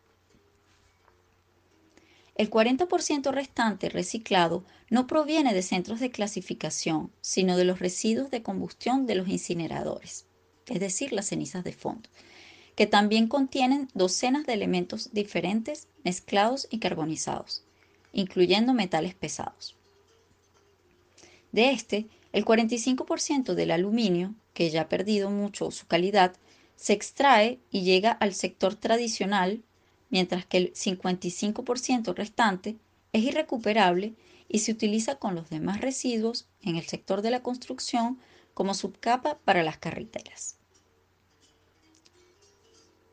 El 2.35 2.51
40% 2.51 3.31
restante 3.31 3.91
reciclado 3.91 4.65
no 4.89 5.07
proviene 5.07 5.53
de 5.53 5.63
centros 5.63 6.01
de 6.01 6.11
clasificación, 6.11 7.13
sino 7.21 7.57
de 7.57 7.65
los 7.65 7.79
residuos 7.79 8.31
de 8.31 8.43
combustión 8.43 9.07
de 9.07 9.17
los 9.17 9.29
incineradores, 9.29 10.27
es 10.67 10.81
decir, 10.81 11.13
las 11.13 11.27
cenizas 11.27 11.63
de 11.63 11.73
fondo, 11.73 12.09
que 12.75 12.87
también 12.87 13.29
contienen 13.29 13.89
docenas 13.93 14.47
de 14.47 14.55
elementos 14.55 15.13
diferentes 15.13 15.89
mezclados 16.05 16.69
y 16.71 16.79
carbonizados, 16.79 17.65
incluyendo 18.13 18.73
metales 18.73 19.15
pesados. 19.15 19.77
De 21.53 21.71
este, 21.71 22.07
el 22.33 22.47
45% 22.47 23.55
del 23.55 23.71
aluminio, 23.71 24.35
que 24.55 24.71
ya 24.71 24.83
ha 24.83 24.89
perdido 24.89 25.31
mucho 25.31 25.71
su 25.71 25.87
calidad, 25.87 26.35
se 26.77 26.95
extrae 26.95 27.61
y 27.71 27.83
llega 27.83 28.11
al 28.11 28.35
sector 28.35 28.75
tradicional, 28.75 29.63
mientras 30.13 30.47
que 30.47 30.59
el 30.59 30.73
55% 30.75 32.15
restante 32.15 32.77
es 33.13 33.25
irrecuperable 33.25 34.15
y 34.47 34.61
se 34.61 34.71
utiliza 34.71 35.17
con 35.17 35.35
los 35.35 35.49
demás 35.51 35.81
residuos 35.81 36.47
en 36.61 36.77
el 36.77 36.85
sector 36.85 37.23
de 37.23 37.31
la 37.31 37.43
construcción 37.43 38.19
como 38.53 38.75
subcapa 38.75 39.39
para 39.39 39.63
las 39.63 39.79
carreteras. 39.79 40.59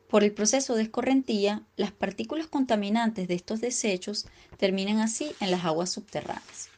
Por 0.08 0.24
el 0.24 0.32
proceso 0.32 0.74
de 0.74 0.82
escorrentía, 0.82 1.62
las 1.76 1.90
partículas 1.90 2.48
contaminantes 2.48 3.28
de 3.28 3.34
estos 3.34 3.62
desechos 3.62 4.26
terminan 4.58 4.98
así 4.98 5.32
en 5.40 5.50
las 5.50 5.64
aguas 5.64 5.90
subterráneas. 5.90 6.68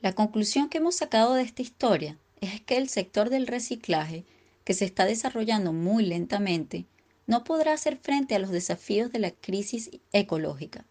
La 0.00 0.14
conclusión 0.14 0.68
que 0.68 0.78
hemos 0.78 0.94
sacado 0.94 1.34
de 1.34 1.42
esta 1.42 1.62
historia 1.62 2.16
es 2.40 2.60
que 2.60 2.76
el 2.76 2.88
sector 2.88 3.30
del 3.30 3.48
reciclaje, 3.48 4.24
que 4.62 4.74
se 4.74 4.84
está 4.84 5.04
desarrollando 5.04 5.72
muy 5.72 6.04
lentamente, 6.04 6.86
no 7.28 7.44
podrá 7.44 7.74
hacer 7.74 7.98
frente 7.98 8.34
a 8.34 8.38
los 8.38 8.50
desafíos 8.50 9.12
de 9.12 9.18
la 9.18 9.30
crisis 9.30 9.90
ecológica 10.12 10.86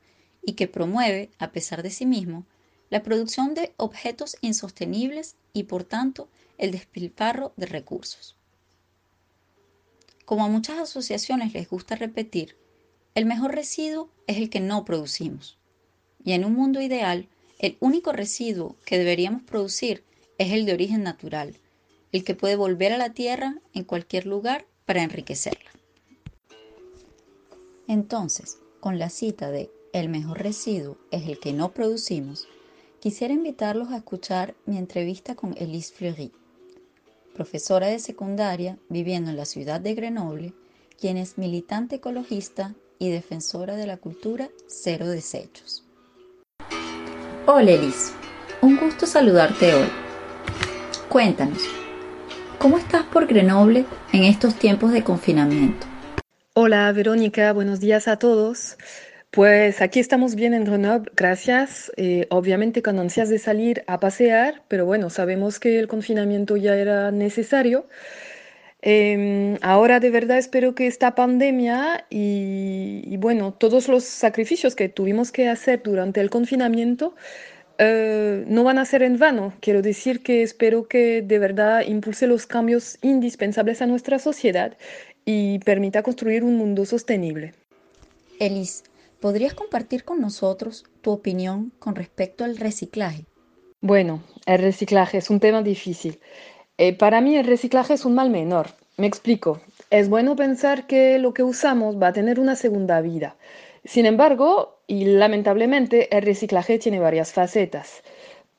y 0.45 0.53
que 0.53 0.67
promueve, 0.67 1.31
a 1.39 1.51
pesar 1.51 1.81
de 1.81 1.89
sí 1.89 2.05
mismo, 2.05 2.45
la 2.91 3.01
producción 3.01 3.55
de 3.55 3.73
objetos 3.75 4.38
insostenibles 4.41 5.35
y, 5.51 5.63
por 5.63 5.83
tanto, 5.83 6.29
el 6.59 6.69
despilfarro 6.71 7.53
de 7.57 7.65
recursos. 7.65 8.35
Como 10.25 10.45
a 10.45 10.47
muchas 10.47 10.77
asociaciones 10.77 11.53
les 11.53 11.67
gusta 11.67 11.95
repetir, 11.95 12.55
el 13.15 13.25
mejor 13.25 13.55
residuo 13.55 14.11
es 14.27 14.38
el 14.38 14.51
que 14.51 14.59
no 14.59 14.85
producimos. 14.85 15.57
Y 16.23 16.33
en 16.33 16.45
un 16.45 16.53
mundo 16.53 16.81
ideal, 16.81 17.29
el 17.57 17.77
único 17.79 18.11
residuo 18.11 18.77
que 18.85 18.99
deberíamos 18.99 19.41
producir 19.41 20.03
es 20.38 20.51
el 20.51 20.67
de 20.67 20.73
origen 20.73 21.01
natural, 21.01 21.57
el 22.11 22.23
que 22.23 22.35
puede 22.35 22.55
volver 22.55 22.93
a 22.93 22.97
la 22.97 23.13
tierra 23.15 23.55
en 23.73 23.85
cualquier 23.85 24.27
lugar 24.27 24.67
para 24.85 25.01
enriquecerla. 25.01 25.76
Entonces, 27.88 28.59
con 28.79 28.99
la 28.99 29.09
cita 29.09 29.51
de 29.51 29.71
el 29.93 30.09
mejor 30.09 30.41
residuo 30.41 30.97
es 31.11 31.27
el 31.27 31.39
que 31.39 31.53
no 31.53 31.73
producimos, 31.73 32.47
quisiera 32.99 33.33
invitarlos 33.33 33.89
a 33.89 33.97
escuchar 33.97 34.55
mi 34.65 34.77
entrevista 34.77 35.35
con 35.35 35.55
Elise 35.57 35.93
Fleury 35.93 36.31
profesora 37.38 37.85
de 37.85 37.99
secundaria 37.99 38.79
viviendo 38.89 39.29
en 39.29 39.38
la 39.38 39.45
ciudad 39.45 39.79
de 39.79 39.93
Grenoble, 39.93 40.53
quien 40.99 41.17
es 41.17 41.38
militante 41.38 41.97
ecologista 41.97 42.73
y 42.97 43.11
defensora 43.11 43.75
de 43.75 43.85
la 43.85 43.97
cultura 43.97 44.49
cero 44.65 45.07
desechos. 45.07 45.85
Hola 47.45 47.71
Elis, 47.71 48.11
un 48.61 48.75
gusto 48.77 49.05
saludarte 49.05 49.75
hoy. 49.75 49.88
Cuéntanos, 51.09 51.61
¿cómo 52.57 52.79
estás 52.79 53.03
por 53.03 53.27
Grenoble 53.27 53.85
en 54.11 54.23
estos 54.23 54.55
tiempos 54.55 54.91
de 54.91 55.03
confinamiento? 55.03 55.85
Hola 56.60 56.91
Verónica, 56.91 57.53
buenos 57.53 57.80
días 57.80 58.08
a 58.08 58.18
todos. 58.18 58.80
Pues 59.30 59.80
aquí 59.80 59.99
estamos 59.99 60.34
bien 60.34 60.55
en 60.55 60.64
Grenoble, 60.64 61.12
gracias. 61.16 61.91
Eh, 61.97 62.26
obviamente 62.32 62.82
con 62.82 62.97
ansias 62.97 63.30
de 63.30 63.38
salir 63.38 63.84
a 63.86 63.99
pasear, 63.99 64.64
pero 64.68 64.84
bueno, 64.88 65.12
sabemos 65.12 65.60
que 65.60 65.78
el 65.78 65.88
confinamiento 65.88 66.58
ya 66.58 66.76
era 66.76 67.12
necesario. 67.12 67.88
Em, 68.82 69.58
ahora 69.62 69.99
de 69.99 70.10
verdad 70.10 70.39
espero 70.39 70.74
que 70.74 70.88
esta 70.88 71.14
pandemia 71.14 72.08
y, 72.10 73.16
bueno, 73.18 73.53
todos 73.53 73.88
los 73.88 74.03
sacrificios 74.05 74.76
que 74.76 74.89
tuvimos 74.89 75.32
que 75.32 75.49
hacer 75.49 75.84
durante 75.84 76.22
el 76.22 76.32
confinamiento 76.32 77.16
eh, 77.78 78.45
no 78.47 78.64
van 78.64 78.80
a 78.80 78.86
ser 78.86 79.03
en 79.03 79.20
vano. 79.20 79.53
Quiero 79.62 79.84
decir 79.84 80.24
que 80.24 80.41
espero 80.41 80.88
que 80.88 81.22
de 81.22 81.38
verdad 81.38 81.82
impulse 81.86 82.26
los 82.26 82.47
cambios 82.47 82.97
indispensables 83.03 83.84
a 83.84 83.86
nuestra 83.86 84.18
sociedad 84.18 84.76
y 85.28 85.59
permita 85.59 86.01
construir 86.01 86.43
un 86.43 86.57
mundo 86.57 86.86
sostenible. 86.86 87.53
Elise, 88.39 88.84
¿Podrías 89.19 89.55
compartir 89.55 90.03
con 90.03 90.21
nosotros 90.21 90.86
tu 91.01 91.09
opinión 91.09 91.71
con 91.80 91.95
respecto 91.95 92.43
al 92.43 92.55
reciclaje? 92.55 93.25
Bueno, 93.82 94.21
el 94.45 94.59
reciclaje 94.59 95.17
es 95.17 95.32
un 95.32 95.39
tema 95.39 95.63
difícil. 95.63 96.19
Eh, 96.78 96.93
para 96.93 97.19
mí 97.19 97.36
el 97.36 97.47
reciclaje 97.47 97.95
es 97.95 98.05
un 98.05 98.13
mal 98.13 98.30
menor. 98.30 98.67
Me 98.95 99.07
explico. 99.07 99.59
Es 99.89 100.07
bueno 100.07 100.36
pensar 100.36 100.86
que 100.86 101.17
lo 101.17 101.34
que 101.34 101.41
usamos 101.41 101.99
va 101.99 102.09
a 102.09 102.13
tener 102.13 102.39
una 102.39 102.55
segunda 102.55 103.01
vida. 103.01 103.38
Sin 103.86 104.05
embargo, 104.05 104.82
y 104.86 105.05
lamentablemente, 105.05 106.15
el 106.15 106.21
reciclaje 106.21 106.78
tiene 106.78 106.99
varias 106.99 107.34
facetas. 107.34 108.03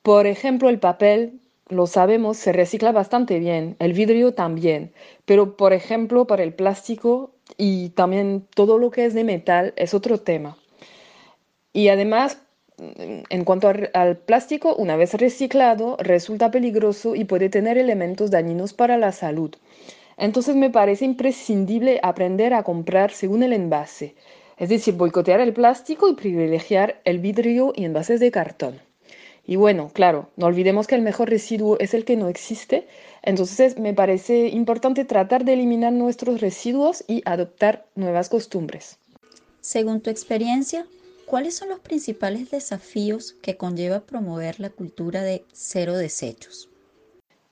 Por 0.03 0.27
ejemplo, 0.27 0.67
el 0.67 0.79
papel, 0.79 1.39
lo 1.69 1.85
sabemos, 1.87 2.37
se 2.37 2.51
recicla 2.51 2.91
bastante 2.91 3.39
bien, 3.39 3.75
el 3.79 3.93
vidrio 3.93 4.33
también, 4.33 4.91
pero 5.25 5.55
por 5.55 5.71
ejemplo, 5.71 6.25
para 6.25 6.43
el 6.43 6.53
plástico 6.53 7.31
y 7.57 7.89
también 7.89 8.47
todo 8.55 8.77
lo 8.77 8.91
que 8.91 9.05
es 9.05 9.13
de 9.13 9.23
metal 9.23 9.73
es 9.75 9.93
otro 9.93 10.19
tema. 10.19 10.57
Y 11.71 11.89
además, 11.89 12.41
en 12.77 13.43
cuanto 13.45 13.71
al 13.93 14.17
plástico, 14.17 14.75
una 14.75 14.95
vez 14.95 15.13
reciclado, 15.13 15.97
resulta 15.99 16.49
peligroso 16.49 17.15
y 17.15 17.25
puede 17.25 17.49
tener 17.49 17.77
elementos 17.77 18.31
dañinos 18.31 18.73
para 18.73 18.97
la 18.97 19.11
salud. 19.11 19.55
Entonces 20.17 20.55
me 20.55 20.69
parece 20.69 21.05
imprescindible 21.05 21.99
aprender 22.03 22.53
a 22.53 22.63
comprar 22.63 23.11
según 23.11 23.43
el 23.43 23.53
envase, 23.53 24.15
es 24.57 24.69
decir, 24.69 24.95
boicotear 24.95 25.39
el 25.39 25.53
plástico 25.53 26.09
y 26.09 26.15
privilegiar 26.15 26.99
el 27.05 27.19
vidrio 27.19 27.73
y 27.75 27.85
envases 27.85 28.19
de 28.19 28.31
cartón. 28.31 28.88
Y 29.49 29.55
bueno, 29.55 29.89
claro, 29.91 30.29
no 30.37 30.45
olvidemos 30.45 30.85
que 30.85 30.93
el 30.93 31.01
mejor 31.01 31.31
residuo 31.31 31.79
es 31.79 31.95
el 31.95 32.05
que 32.05 32.15
no 32.15 32.29
existe, 32.29 32.87
entonces 33.23 33.79
me 33.79 33.95
parece 33.95 34.49
importante 34.49 35.05
tratar 35.05 35.43
de 35.43 35.53
eliminar 35.53 35.91
nuestros 35.91 36.39
residuos 36.39 37.03
y 37.07 37.23
adoptar 37.25 37.87
nuevas 37.95 38.29
costumbres. 38.29 38.99
Según 39.59 40.01
tu 40.01 40.11
experiencia, 40.11 40.85
¿cuáles 41.25 41.57
son 41.57 41.69
los 41.69 41.79
principales 41.79 42.51
desafíos 42.51 43.37
que 43.41 43.57
conlleva 43.57 44.01
promover 44.01 44.59
la 44.59 44.69
cultura 44.69 45.23
de 45.23 45.43
cero 45.51 45.97
desechos? 45.97 46.69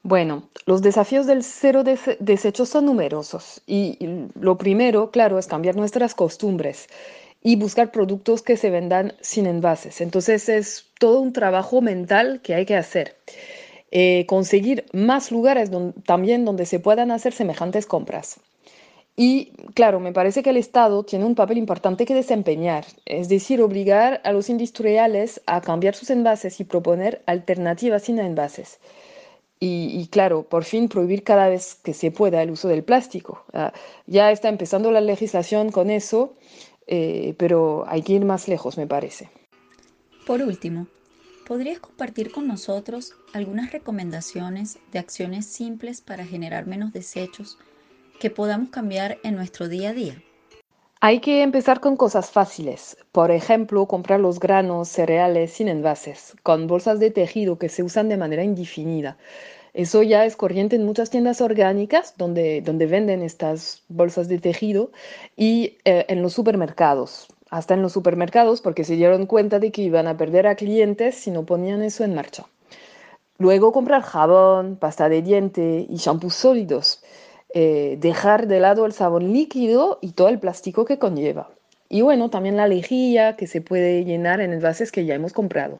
Bueno, 0.04 0.50
los 0.68 0.84
desafíos 0.84 1.26
del 1.26 1.44
cero 1.44 1.84
desechos 1.84 2.70
son 2.70 2.86
numerosos 2.86 3.64
y 3.66 3.98
lo 4.40 4.60
primero, 4.60 5.10
claro, 5.10 5.40
es 5.40 5.48
cambiar 5.48 5.76
nuestras 5.76 6.14
costumbres 6.14 6.90
y 7.44 7.56
buscar 7.56 7.92
productos 7.92 8.42
que 8.42 8.58
se 8.58 8.70
vendan 8.70 9.14
sin 9.22 9.46
envases. 9.46 10.02
Entonces 10.02 10.50
es 10.50 10.86
todo 11.00 11.22
un 11.22 11.34
trabajo 11.34 11.82
mental 11.82 12.42
que 12.42 12.56
hay 12.56 12.66
que 12.66 12.76
hacer. 12.76 13.16
Eh, 13.92 14.26
conseguir 14.28 14.86
más 14.92 15.32
lugares 15.32 15.72
también 16.06 16.44
donde 16.44 16.66
se 16.66 16.80
puedan 16.80 17.10
hacer 17.12 17.34
semejantes 17.34 17.86
compras. 17.86 18.40
Y 19.16 19.52
claro, 19.74 20.00
me 20.00 20.12
parece 20.12 20.44
que 20.44 20.52
el 20.52 20.58
Estado 20.58 21.04
tiene 21.04 21.26
un 21.26 21.34
papel 21.34 21.58
importante 21.58 22.06
que 22.06 22.14
desempeñar, 22.14 22.86
es 23.06 23.30
decir, 23.30 23.62
obligar 23.62 24.22
a 24.24 24.32
los 24.32 24.50
industriales 24.50 25.42
a 25.48 25.62
cambiar 25.62 25.96
sus 25.96 26.12
envases 26.12 26.60
y 26.60 26.66
proponer 26.66 27.24
alternativas 27.26 28.04
sin 28.04 28.20
envases. 28.20 28.80
Y, 29.60 30.08
claro, 30.10 30.44
por 30.44 30.66
fin 30.66 30.88
prohibir 30.88 31.24
cada 31.24 31.50
vez 31.50 31.74
que 31.74 31.94
se 31.96 32.12
pueda 32.12 32.44
el 32.44 32.52
uso 32.52 32.68
del 32.68 32.84
plástico. 32.84 33.44
Ah, 33.54 33.74
ya 34.06 34.32
está 34.32 34.50
empezando 34.50 34.92
la 34.92 35.02
legislación 35.02 35.72
con 35.72 35.90
eso 35.90 36.36
eh, 36.88 37.36
pero 37.38 37.86
hay 37.88 38.02
que 38.02 38.14
ir 38.14 38.26
más 38.26 38.48
lejos, 38.48 38.78
me 38.78 38.88
parece. 38.88 39.30
Por 40.26 40.42
último, 40.42 40.88
¿podrías 41.46 41.80
compartir 41.80 42.32
con 42.32 42.48
nosotros 42.48 43.14
algunas 43.34 43.72
recomendaciones 43.72 44.80
de 44.92 45.00
acciones 45.00 45.46
simples 45.46 46.02
para 46.02 46.26
generar 46.26 46.68
menos 46.68 46.92
desechos 46.94 47.58
que 48.20 48.30
podamos 48.30 48.70
cambiar 48.70 49.20
en 49.24 49.36
nuestro 49.36 49.68
día 49.68 49.90
a 49.90 49.94
día? 49.94 50.22
Hay 51.00 51.20
que 51.20 51.44
empezar 51.44 51.80
con 51.80 51.96
cosas 51.96 52.32
fáciles. 52.32 52.98
Por 53.12 53.30
ejemplo, 53.30 53.86
comprar 53.86 54.20
los 54.20 54.40
granos, 54.40 54.90
cereales 54.90 55.54
sin 55.54 55.68
envases, 55.68 56.36
con 56.42 56.66
bolsas 56.66 57.00
de 57.00 57.12
tejido 57.12 57.60
que 57.60 57.70
se 57.70 57.84
usan 57.84 58.10
de 58.10 58.18
manera 58.18 58.44
indefinida. 58.44 59.16
Eso 59.78 60.02
ya 60.02 60.26
es 60.26 60.36
corriente 60.36 60.76
en 60.76 60.88
muchas 60.88 61.12
tiendas 61.12 61.40
orgánicas 61.40 62.16
donde, 62.18 62.62
donde 62.62 62.88
venden 62.88 63.22
estas 63.22 63.84
bolsas 63.90 64.28
de 64.28 64.40
tejido 64.40 64.90
y 65.36 65.78
eh, 65.86 66.04
en 66.10 66.24
los 66.24 66.34
supermercados. 66.34 67.28
Hasta 67.52 67.76
en 67.76 67.84
los 67.84 67.94
supermercados 67.94 68.62
porque 68.62 68.84
se 68.84 68.96
dieron 68.96 69.28
cuenta 69.28 69.60
de 69.60 69.72
que 69.72 69.84
iban 69.84 70.08
a 70.08 70.18
perder 70.18 70.48
a 70.48 70.56
clientes 70.56 71.14
si 71.14 71.30
no 71.30 71.46
ponían 71.46 71.84
eso 71.84 72.04
en 72.04 72.16
marcha. 72.16 72.48
Luego 73.38 73.72
comprar 73.72 74.02
jabón, 74.02 74.78
pasta 74.78 75.10
de 75.10 75.22
diente 75.22 75.86
y 75.88 75.98
shampoos 75.98 76.34
sólidos. 76.34 77.04
Eh, 77.54 77.98
dejar 78.00 78.48
de 78.48 78.60
lado 78.60 78.84
el 78.88 78.94
sabón 78.94 79.32
líquido 79.32 80.00
y 80.02 80.14
todo 80.14 80.30
el 80.30 80.40
plástico 80.40 80.86
que 80.86 80.98
conlleva. 80.98 81.52
Y 81.88 82.02
bueno, 82.02 82.32
también 82.32 82.58
la 82.58 82.68
lejía 82.68 83.36
que 83.36 83.46
se 83.46 83.62
puede 83.62 84.06
llenar 84.06 84.42
en 84.42 84.54
envases 84.54 84.92
que 84.92 85.06
ya 85.06 85.14
hemos 85.14 85.34
comprado. 85.34 85.78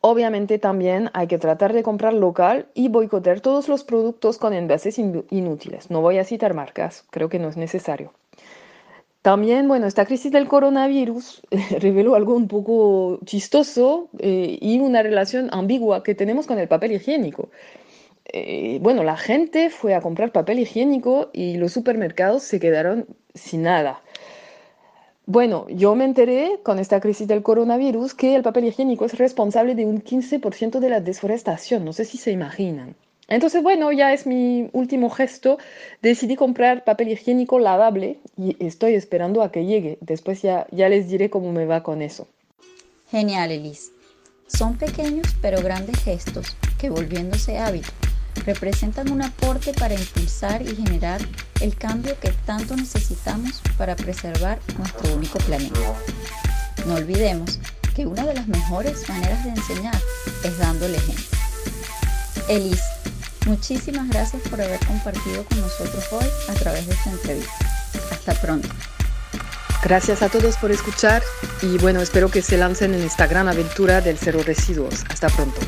Obviamente 0.00 0.58
también 0.58 1.10
hay 1.12 1.26
que 1.26 1.38
tratar 1.38 1.72
de 1.72 1.82
comprar 1.82 2.14
local 2.14 2.68
y 2.74 2.88
boicotear 2.88 3.40
todos 3.40 3.68
los 3.68 3.82
productos 3.82 4.38
con 4.38 4.52
envases 4.52 4.98
inútiles. 4.98 5.90
No 5.90 6.00
voy 6.00 6.18
a 6.18 6.24
citar 6.24 6.54
marcas, 6.54 7.04
creo 7.10 7.28
que 7.28 7.40
no 7.40 7.48
es 7.48 7.56
necesario. 7.56 8.12
También, 9.22 9.66
bueno, 9.66 9.86
esta 9.88 10.06
crisis 10.06 10.30
del 10.30 10.46
coronavirus 10.46 11.42
reveló 11.80 12.14
algo 12.14 12.34
un 12.34 12.46
poco 12.46 13.18
chistoso 13.24 14.08
eh, 14.20 14.56
y 14.60 14.78
una 14.78 15.02
relación 15.02 15.48
ambigua 15.52 16.04
que 16.04 16.14
tenemos 16.14 16.46
con 16.46 16.58
el 16.58 16.68
papel 16.68 16.92
higiénico. 16.92 17.50
Eh, 18.32 18.78
bueno, 18.80 19.02
la 19.02 19.16
gente 19.16 19.70
fue 19.70 19.94
a 19.94 20.00
comprar 20.00 20.30
papel 20.32 20.60
higiénico 20.60 21.30
y 21.32 21.56
los 21.56 21.72
supermercados 21.72 22.44
se 22.44 22.60
quedaron 22.60 23.06
sin 23.34 23.62
nada. 23.62 24.02
Bueno, 25.30 25.66
yo 25.68 25.94
me 25.94 26.06
enteré 26.06 26.58
con 26.62 26.78
esta 26.78 27.00
crisis 27.00 27.28
del 27.28 27.42
coronavirus 27.42 28.14
que 28.14 28.34
el 28.34 28.42
papel 28.42 28.64
higiénico 28.64 29.04
es 29.04 29.18
responsable 29.18 29.74
de 29.74 29.84
un 29.84 30.02
15% 30.02 30.78
de 30.78 30.88
la 30.88 31.02
desforestación, 31.02 31.84
no 31.84 31.92
sé 31.92 32.06
si 32.06 32.16
se 32.16 32.30
imaginan. 32.30 32.96
Entonces, 33.28 33.62
bueno, 33.62 33.92
ya 33.92 34.14
es 34.14 34.26
mi 34.26 34.70
último 34.72 35.10
gesto. 35.10 35.58
Decidí 36.00 36.34
comprar 36.34 36.82
papel 36.82 37.08
higiénico 37.08 37.58
lavable 37.58 38.20
y 38.38 38.56
estoy 38.58 38.94
esperando 38.94 39.42
a 39.42 39.52
que 39.52 39.66
llegue. 39.66 39.98
Después 40.00 40.40
ya, 40.40 40.66
ya 40.70 40.88
les 40.88 41.10
diré 41.10 41.28
cómo 41.28 41.52
me 41.52 41.66
va 41.66 41.82
con 41.82 42.00
eso. 42.00 42.26
Genial, 43.10 43.50
Elise. 43.50 43.92
Son 44.46 44.78
pequeños 44.78 45.26
pero 45.42 45.60
grandes 45.60 46.02
gestos 46.02 46.56
que 46.80 46.88
volviéndose 46.88 47.58
hábito 47.58 47.92
representan 48.44 49.10
un 49.10 49.22
aporte 49.22 49.72
para 49.72 49.94
impulsar 49.94 50.62
y 50.62 50.76
generar 50.76 51.20
el 51.60 51.76
cambio 51.76 52.18
que 52.20 52.30
tanto 52.46 52.76
necesitamos 52.76 53.60
para 53.76 53.96
preservar 53.96 54.58
nuestro 54.78 55.14
único 55.14 55.38
planeta. 55.38 55.80
No 56.86 56.94
olvidemos 56.94 57.58
que 57.94 58.06
una 58.06 58.24
de 58.24 58.34
las 58.34 58.46
mejores 58.48 59.08
maneras 59.08 59.44
de 59.44 59.50
enseñar 59.50 60.00
es 60.44 60.58
dándole 60.58 60.96
ejemplo. 60.96 61.24
Elise, 62.48 62.82
muchísimas 63.46 64.08
gracias 64.08 64.42
por 64.48 64.60
haber 64.60 64.80
compartido 64.86 65.44
con 65.44 65.60
nosotros 65.60 66.04
hoy 66.12 66.26
a 66.48 66.54
través 66.54 66.86
de 66.86 66.94
esta 66.94 67.10
entrevista. 67.10 67.52
Hasta 68.10 68.34
pronto. 68.40 68.68
Gracias 69.82 70.22
a 70.22 70.28
todos 70.28 70.56
por 70.56 70.70
escuchar 70.70 71.22
y 71.62 71.78
bueno, 71.78 72.00
espero 72.00 72.30
que 72.30 72.42
se 72.42 72.56
lancen 72.56 72.94
en 72.94 73.02
esta 73.02 73.26
gran 73.26 73.48
aventura 73.48 74.00
del 74.00 74.18
cero 74.18 74.40
residuos. 74.44 75.04
Hasta 75.08 75.28
pronto. 75.28 75.60